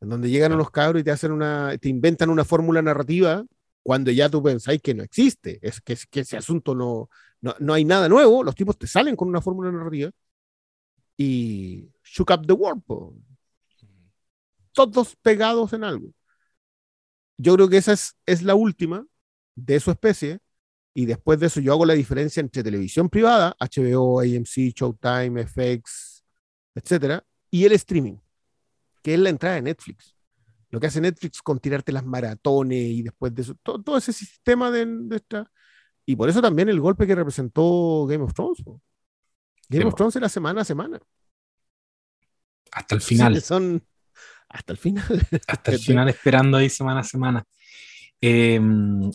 [0.00, 3.44] En donde llegan unos cabros y te hacen una, te inventan una fórmula narrativa
[3.82, 7.08] cuando ya tú pensáis que no existe, es que, que ese asunto no,
[7.40, 10.10] no, no, hay nada nuevo, los tipos te salen con una fórmula narrativa
[11.16, 12.82] y Shook Up the World.
[14.72, 16.08] Todos pegados en algo.
[17.38, 19.06] Yo creo que esa es, es la última
[19.54, 20.40] de su especie.
[20.94, 26.24] Y después de eso yo hago la diferencia entre televisión privada, HBO, AMC, Showtime, FX,
[26.74, 28.16] etcétera, y el streaming,
[29.02, 30.14] que es la entrada de Netflix.
[30.70, 34.70] Lo que hace Netflix con tirarte las maratones y después de eso, todo, ese sistema
[34.70, 35.50] de, de, esta.
[36.06, 38.64] Y por eso también el golpe que representó Game of Thrones.
[39.68, 40.98] Game of Thrones era semana a semana.
[42.72, 43.40] Hasta el final.
[43.40, 43.82] son
[44.48, 45.26] hasta el final.
[45.46, 47.44] Hasta el final esperando ahí semana a semana.
[48.20, 48.60] Eh,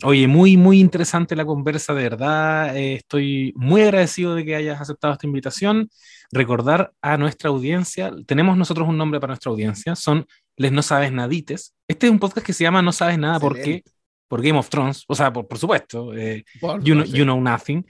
[0.03, 2.75] oye, muy, muy interesante la conversa, de verdad.
[2.77, 5.89] Eh, estoy muy agradecido de que hayas aceptado esta invitación.
[6.31, 10.25] Recordar a nuestra audiencia, tenemos nosotros un nombre para nuestra audiencia, son
[10.55, 11.75] Les No Sabes Nadites.
[11.87, 13.83] Este es un podcast que se llama No Sabes Nada porque
[14.31, 16.45] por Game of Thrones, o sea, por, por supuesto, eh,
[16.81, 16.95] you,
[17.25, 17.85] know, Nothing.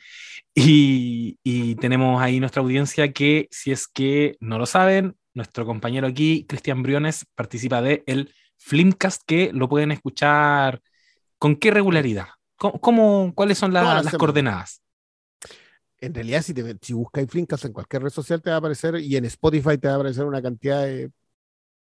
[0.55, 6.07] Y, y, tenemos ahí nuestra audiencia que, si es que no lo saben, nuestro compañero
[6.07, 10.81] aquí, Cristian Briones, participa de el Flimcast, que lo pueden escuchar
[11.37, 12.29] con qué regularidad.
[12.55, 14.81] ¿Cómo, cuáles son las coordenadas?
[15.99, 18.95] En realidad, si, te, si buscas Flimcast en cualquier red social, te va a aparecer
[18.95, 21.11] y en Spotify te va a aparecer una cantidad de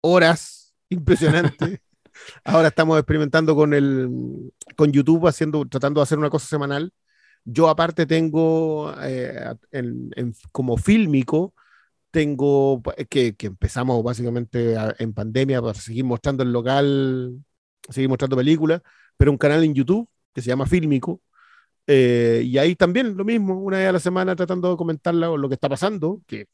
[0.00, 1.80] horas impresionante.
[2.44, 6.92] Ahora estamos experimentando con el con YouTube, haciendo, tratando de hacer una cosa semanal.
[7.44, 9.54] Yo aparte tengo eh,
[10.52, 11.54] como fílmico,
[12.10, 17.38] tengo que, que, empezamos básicamente en pandemia para seguir mostrando el local,
[17.88, 18.82] seguir mostrando películas,
[19.16, 21.20] pero un canal en YouTube que se llama Fílmico.
[21.86, 25.48] Eh, y ahí también lo mismo, una vez a la semana tratando de comentar lo,
[25.48, 26.46] que está pasando, que,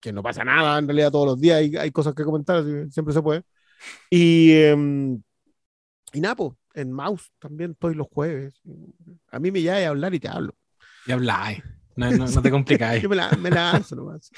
[0.00, 3.14] que, no pasa nada en realidad todos los días, hay, hay cosas que comentar, siempre
[3.14, 3.44] se puede.
[4.10, 4.76] Y, eh,
[6.12, 8.60] y Napo, en Mouse también estoy los jueves.
[9.30, 10.54] A mí me llama a hablar y te hablo.
[11.06, 11.62] Y habláis.
[11.96, 13.02] No, no, no, te complicáis.
[13.02, 14.30] yo me, la, me lanzo nomás.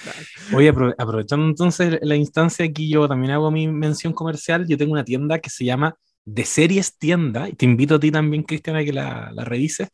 [0.55, 4.67] Oye, aprovechando entonces la instancia aquí, yo también hago mi mención comercial.
[4.69, 5.95] Yo tengo una tienda que se llama
[6.25, 9.89] De Series Tienda, y te invito a ti también, Cristian, a que la, la revises.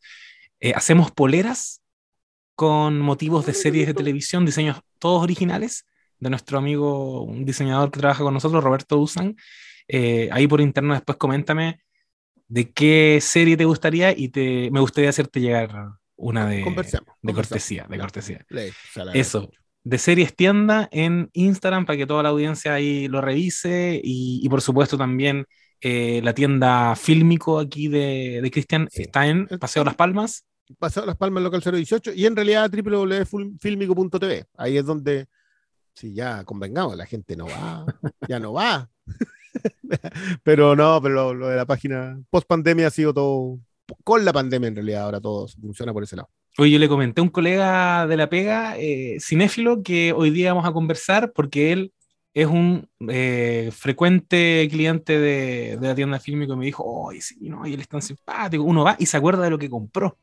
[0.59, 1.81] Eh, hacemos poleras
[2.55, 5.85] con motivos de series de televisión, diseños todos originales,
[6.23, 9.35] de nuestro amigo, un diseñador que trabaja con nosotros, Roberto Usan.
[9.87, 11.81] Eh, ahí por interno después coméntame
[12.47, 15.71] de qué serie te gustaría y te, me gustaría hacerte llegar
[16.15, 16.57] una de,
[17.21, 18.45] de cortesía, de cortesía.
[19.13, 19.49] Eso,
[19.83, 24.61] de series tienda en Instagram para que toda la audiencia ahí lo revise y, por
[24.61, 25.45] supuesto también
[25.81, 30.45] eh, la tienda Fílmico aquí de, de Cristian está en Paseo Las Palmas.
[30.79, 34.45] Paseo Las Palmas, local 018 y en realidad www.filmico.tv.
[34.57, 35.27] Ahí es donde,
[35.93, 37.85] si ya convengamos, la gente no va,
[38.27, 38.89] ya no va.
[40.43, 43.59] pero no, pero lo, de la página post pandemia ha sido todo
[44.03, 46.29] con la pandemia en realidad ahora todo funciona por ese lado.
[46.57, 50.53] Oye, yo le comenté a un colega de la pega, eh, cinéfilo, que hoy día
[50.53, 51.93] vamos a conversar porque él
[52.33, 57.37] es un eh, frecuente cliente de, de, la tienda fílmica y me dijo, ¡ay, sí,
[57.41, 58.63] no, y él es tan simpático!
[58.63, 60.17] Uno va y se acuerda de lo que compró.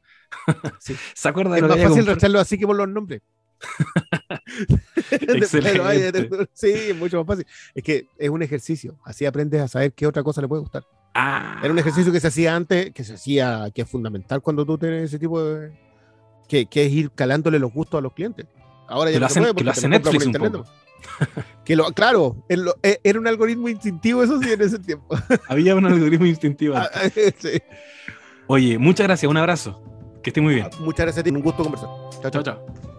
[0.79, 0.95] Sí.
[1.15, 3.23] se acuerda de es lo más que fácil recharlo así que por los nombres.
[6.53, 7.47] sí, es mucho más fácil.
[7.75, 8.99] Es que es un ejercicio.
[9.05, 10.85] Así aprendes a saber qué otra cosa le puede gustar.
[11.15, 11.61] Ah.
[11.63, 14.79] Era un ejercicio que se hacía antes, que se hacía, que es fundamental cuando tú
[14.79, 15.73] tienes ese tipo de.
[16.49, 18.47] que, que es ir calándole los gustos a los clientes.
[18.89, 20.65] Ahora ya que lo hacen, que lo hace Netflix un poco.
[21.65, 25.17] que lo, claro, e, era un algoritmo instintivo, eso sí, en ese tiempo.
[25.49, 26.77] Había un algoritmo instintivo.
[26.77, 26.91] Ah,
[27.39, 27.63] sí.
[28.49, 29.83] Oye, muchas gracias, un abrazo.
[30.23, 30.69] Que esté muy bien.
[30.81, 31.89] Muchas gracias a ti, un gusto conversar.
[32.21, 32.90] Chao, chao, chao.